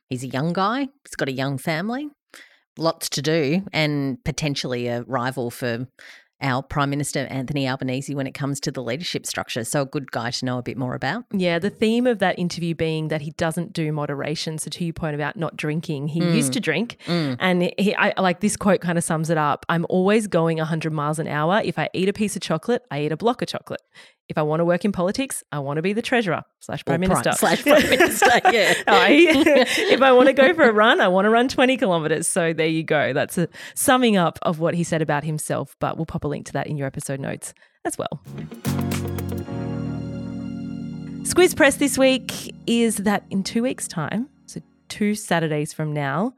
He's 0.09 0.25
a 0.25 0.29
young 0.29 0.53
guy. 0.53 0.81
He's 0.81 1.17
got 1.17 1.29
a 1.29 1.33
young 1.33 1.59
family. 1.59 2.09
Lots 2.77 3.09
to 3.11 3.23
do 3.23 3.63
and 3.73 4.23
potentially 4.25 4.89
a 4.89 5.03
rival 5.03 5.51
for 5.51 5.87
our 6.41 6.63
Prime 6.63 6.91
Minister 6.91 7.27
Anthony 7.31 7.69
Albanese 7.69 8.15
when 8.15 8.27
it 8.27 8.35
comes 8.35 8.61
to 8.61 8.71
the 8.71 8.83
leadership 8.83 9.27
structure. 9.27 9.65
So, 9.65 9.83
a 9.83 9.87
good 9.87 10.11
guy 10.11 10.31
to 10.31 10.45
know 10.45 10.59
a 10.59 10.63
bit 10.63 10.77
more 10.77 10.95
about. 10.95 11.25
Yeah, 11.33 11.59
the 11.59 11.71
theme 11.71 12.07
of 12.07 12.19
that 12.19 12.39
interview 12.39 12.75
being 12.75 13.09
that 13.09 13.23
he 13.23 13.31
doesn't 13.33 13.73
do 13.73 13.93
moderation. 13.93 14.59
So, 14.59 14.71
to 14.71 14.85
your 14.85 14.93
point 14.93 15.15
about 15.15 15.37
not 15.37 15.57
drinking, 15.57 16.09
he 16.09 16.21
mm. 16.21 16.35
used 16.35 16.53
to 16.53 16.61
drink. 16.61 16.99
Mm. 17.07 17.37
And 17.41 17.73
he, 17.79 17.95
I 17.95 18.13
like 18.21 18.41
this 18.41 18.57
quote 18.57 18.81
kind 18.81 18.99
of 18.99 19.05
sums 19.05 19.31
it 19.31 19.39
up 19.39 19.65
I'm 19.69 19.87
always 19.89 20.27
going 20.27 20.59
100 20.59 20.93
miles 20.93 21.19
an 21.19 21.29
hour. 21.29 21.63
If 21.65 21.79
I 21.79 21.89
eat 21.95 22.09
a 22.09 22.13
piece 22.13 22.37
of 22.37 22.43
chocolate, 22.43 22.83
I 22.91 23.03
eat 23.03 23.13
a 23.13 23.17
block 23.17 23.41
of 23.41 23.49
chocolate 23.49 23.83
if 24.29 24.39
I 24.39 24.43
want 24.43 24.61
to 24.61 24.65
work 24.65 24.85
in 24.85 24.93
politics, 24.93 25.45
I 25.53 25.59
want 25.59 25.77
to 25.77 25.83
be 25.83 25.93
the 25.93 26.03
treasurer 26.03 26.43
slash 26.61 26.85
prime 26.85 27.01
minister. 27.01 27.33
slash 27.33 27.63
prime 27.63 27.83
minister, 27.91 28.27
yeah. 28.51 28.75
if 28.87 30.01
I 30.01 30.13
want 30.13 30.29
to 30.29 30.33
go 30.33 30.55
for 30.55 30.63
a 30.63 30.73
run, 30.73 31.01
I 31.01 31.09
want 31.09 31.27
to 31.27 31.31
run 31.31 31.49
20 31.49 31.77
kilometers. 31.77 32.27
So 32.27 32.53
there 32.53 32.67
you 32.67 32.83
go. 32.83 33.13
That's 33.13 33.37
a 33.37 33.49
summing 33.75 34.17
up 34.17 34.39
of 34.43 34.61
what 34.61 34.75
he 34.75 34.83
said 34.83 35.03
about 35.03 35.25
himself, 35.25 35.77
but 35.79 35.97
we'll 35.97 36.07
pop 36.07 36.25
a 36.25 36.29
link 36.29 36.47
to 36.47 36.53
that 36.55 36.67
in 36.67 36.77
your 36.77 36.87
episode 36.87 37.21
notes 37.21 37.53
as 37.85 37.99
well. 37.99 38.23
Squiz 41.25 41.55
Press 41.55 41.77
this 41.77 41.99
week 41.99 42.55
is 42.67 42.97
that 42.99 43.25
in 43.31 43.43
two 43.43 43.63
weeks' 43.63 43.87
time, 43.87 44.29
so 44.47 44.61
two 44.89 45.15
Saturdays 45.15 45.73
from 45.73 45.93
now, 45.93 46.35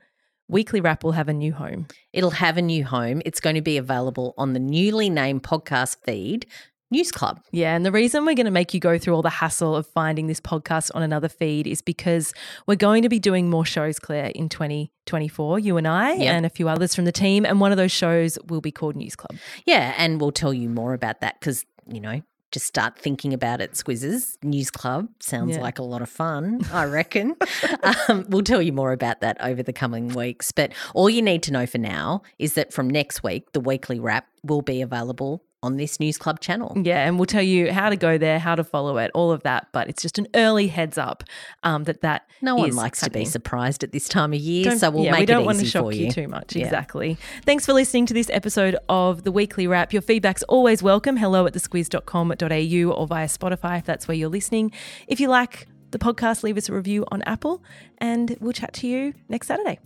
Weekly 0.48 0.80
Wrap 0.80 1.02
will 1.02 1.12
have 1.12 1.28
a 1.28 1.32
new 1.32 1.52
home. 1.52 1.86
It'll 2.12 2.30
have 2.30 2.56
a 2.56 2.62
new 2.62 2.84
home. 2.84 3.20
It's 3.24 3.40
going 3.40 3.56
to 3.56 3.62
be 3.62 3.78
available 3.78 4.32
on 4.38 4.52
the 4.52 4.60
newly 4.60 5.10
named 5.10 5.42
podcast 5.42 5.96
feed 6.04 6.46
News 6.90 7.10
Club. 7.10 7.40
Yeah, 7.50 7.74
and 7.74 7.84
the 7.84 7.90
reason 7.90 8.24
we're 8.24 8.34
going 8.34 8.46
to 8.46 8.52
make 8.52 8.72
you 8.72 8.78
go 8.78 8.96
through 8.96 9.14
all 9.14 9.22
the 9.22 9.28
hassle 9.28 9.74
of 9.74 9.86
finding 9.88 10.28
this 10.28 10.40
podcast 10.40 10.90
on 10.94 11.02
another 11.02 11.28
feed 11.28 11.66
is 11.66 11.82
because 11.82 12.32
we're 12.66 12.76
going 12.76 13.02
to 13.02 13.08
be 13.08 13.18
doing 13.18 13.50
more 13.50 13.64
shows, 13.64 13.98
Claire, 13.98 14.30
in 14.36 14.48
2024, 14.48 15.58
you 15.58 15.76
and 15.76 15.88
I, 15.88 16.12
yep. 16.12 16.34
and 16.34 16.46
a 16.46 16.50
few 16.50 16.68
others 16.68 16.94
from 16.94 17.04
the 17.04 17.12
team. 17.12 17.44
And 17.44 17.60
one 17.60 17.72
of 17.72 17.76
those 17.76 17.90
shows 17.90 18.38
will 18.46 18.60
be 18.60 18.70
called 18.70 18.94
News 18.94 19.16
Club. 19.16 19.36
Yeah, 19.64 19.94
and 19.98 20.20
we'll 20.20 20.30
tell 20.30 20.54
you 20.54 20.68
more 20.68 20.94
about 20.94 21.20
that 21.22 21.40
because, 21.40 21.64
you 21.88 22.00
know, 22.00 22.22
just 22.52 22.66
start 22.66 22.96
thinking 22.96 23.34
about 23.34 23.60
it, 23.60 23.72
Squizzes. 23.72 24.36
News 24.44 24.70
Club 24.70 25.08
sounds 25.18 25.56
yeah. 25.56 25.62
like 25.62 25.80
a 25.80 25.82
lot 25.82 26.02
of 26.02 26.08
fun, 26.08 26.60
I 26.72 26.84
reckon. 26.84 27.34
um, 28.08 28.26
we'll 28.28 28.42
tell 28.42 28.62
you 28.62 28.72
more 28.72 28.92
about 28.92 29.20
that 29.22 29.36
over 29.40 29.62
the 29.62 29.72
coming 29.72 30.08
weeks. 30.08 30.52
But 30.52 30.72
all 30.94 31.10
you 31.10 31.20
need 31.20 31.42
to 31.44 31.52
know 31.52 31.66
for 31.66 31.78
now 31.78 32.22
is 32.38 32.54
that 32.54 32.72
from 32.72 32.88
next 32.88 33.24
week, 33.24 33.50
the 33.52 33.60
weekly 33.60 33.98
wrap 33.98 34.28
will 34.44 34.62
be 34.62 34.80
available 34.80 35.42
on 35.62 35.76
this 35.76 35.98
News 35.98 36.18
Club 36.18 36.40
channel. 36.40 36.76
Yeah, 36.80 37.06
and 37.06 37.18
we'll 37.18 37.26
tell 37.26 37.42
you 37.42 37.72
how 37.72 37.88
to 37.88 37.96
go 37.96 38.18
there, 38.18 38.38
how 38.38 38.54
to 38.54 38.64
follow 38.64 38.98
it, 38.98 39.10
all 39.14 39.32
of 39.32 39.42
that. 39.42 39.68
But 39.72 39.88
it's 39.88 40.02
just 40.02 40.18
an 40.18 40.26
early 40.34 40.68
heads 40.68 40.98
up 40.98 41.24
um, 41.62 41.84
that 41.84 42.02
that 42.02 42.28
no 42.40 42.56
one 42.56 42.74
likes 42.74 43.00
happening. 43.00 43.24
to 43.24 43.28
be 43.28 43.30
surprised 43.30 43.82
at 43.82 43.92
this 43.92 44.08
time 44.08 44.32
of 44.32 44.38
year, 44.38 44.64
don't, 44.64 44.78
so 44.78 44.90
we'll 44.90 45.04
yeah, 45.04 45.12
make 45.12 45.20
we 45.20 45.26
don't 45.26 45.44
want 45.44 45.58
to 45.58 45.64
shock 45.64 45.94
you. 45.94 46.06
you. 46.06 46.12
too 46.12 46.28
much. 46.28 46.54
Yeah. 46.54 46.64
Exactly. 46.64 47.16
Thanks 47.44 47.66
for 47.66 47.72
listening 47.72 48.06
to 48.06 48.14
this 48.14 48.30
episode 48.30 48.76
of 48.88 49.24
the 49.24 49.32
Weekly 49.32 49.66
Wrap. 49.66 49.92
Your 49.92 50.02
feedback's 50.02 50.42
always 50.44 50.82
welcome. 50.82 51.16
Hello 51.16 51.46
at 51.46 51.54
thesquiz.com.au 51.54 52.92
or 52.92 53.06
via 53.06 53.26
Spotify 53.26 53.78
if 53.78 53.84
that's 53.84 54.06
where 54.06 54.16
you're 54.16 54.28
listening. 54.28 54.72
If 55.08 55.20
you 55.20 55.28
like 55.28 55.66
the 55.90 55.98
podcast, 55.98 56.42
leave 56.42 56.56
us 56.56 56.68
a 56.68 56.74
review 56.74 57.04
on 57.10 57.22
Apple, 57.22 57.62
and 57.98 58.36
we'll 58.40 58.52
chat 58.52 58.72
to 58.74 58.86
you 58.86 59.14
next 59.28 59.46
Saturday. 59.46 59.78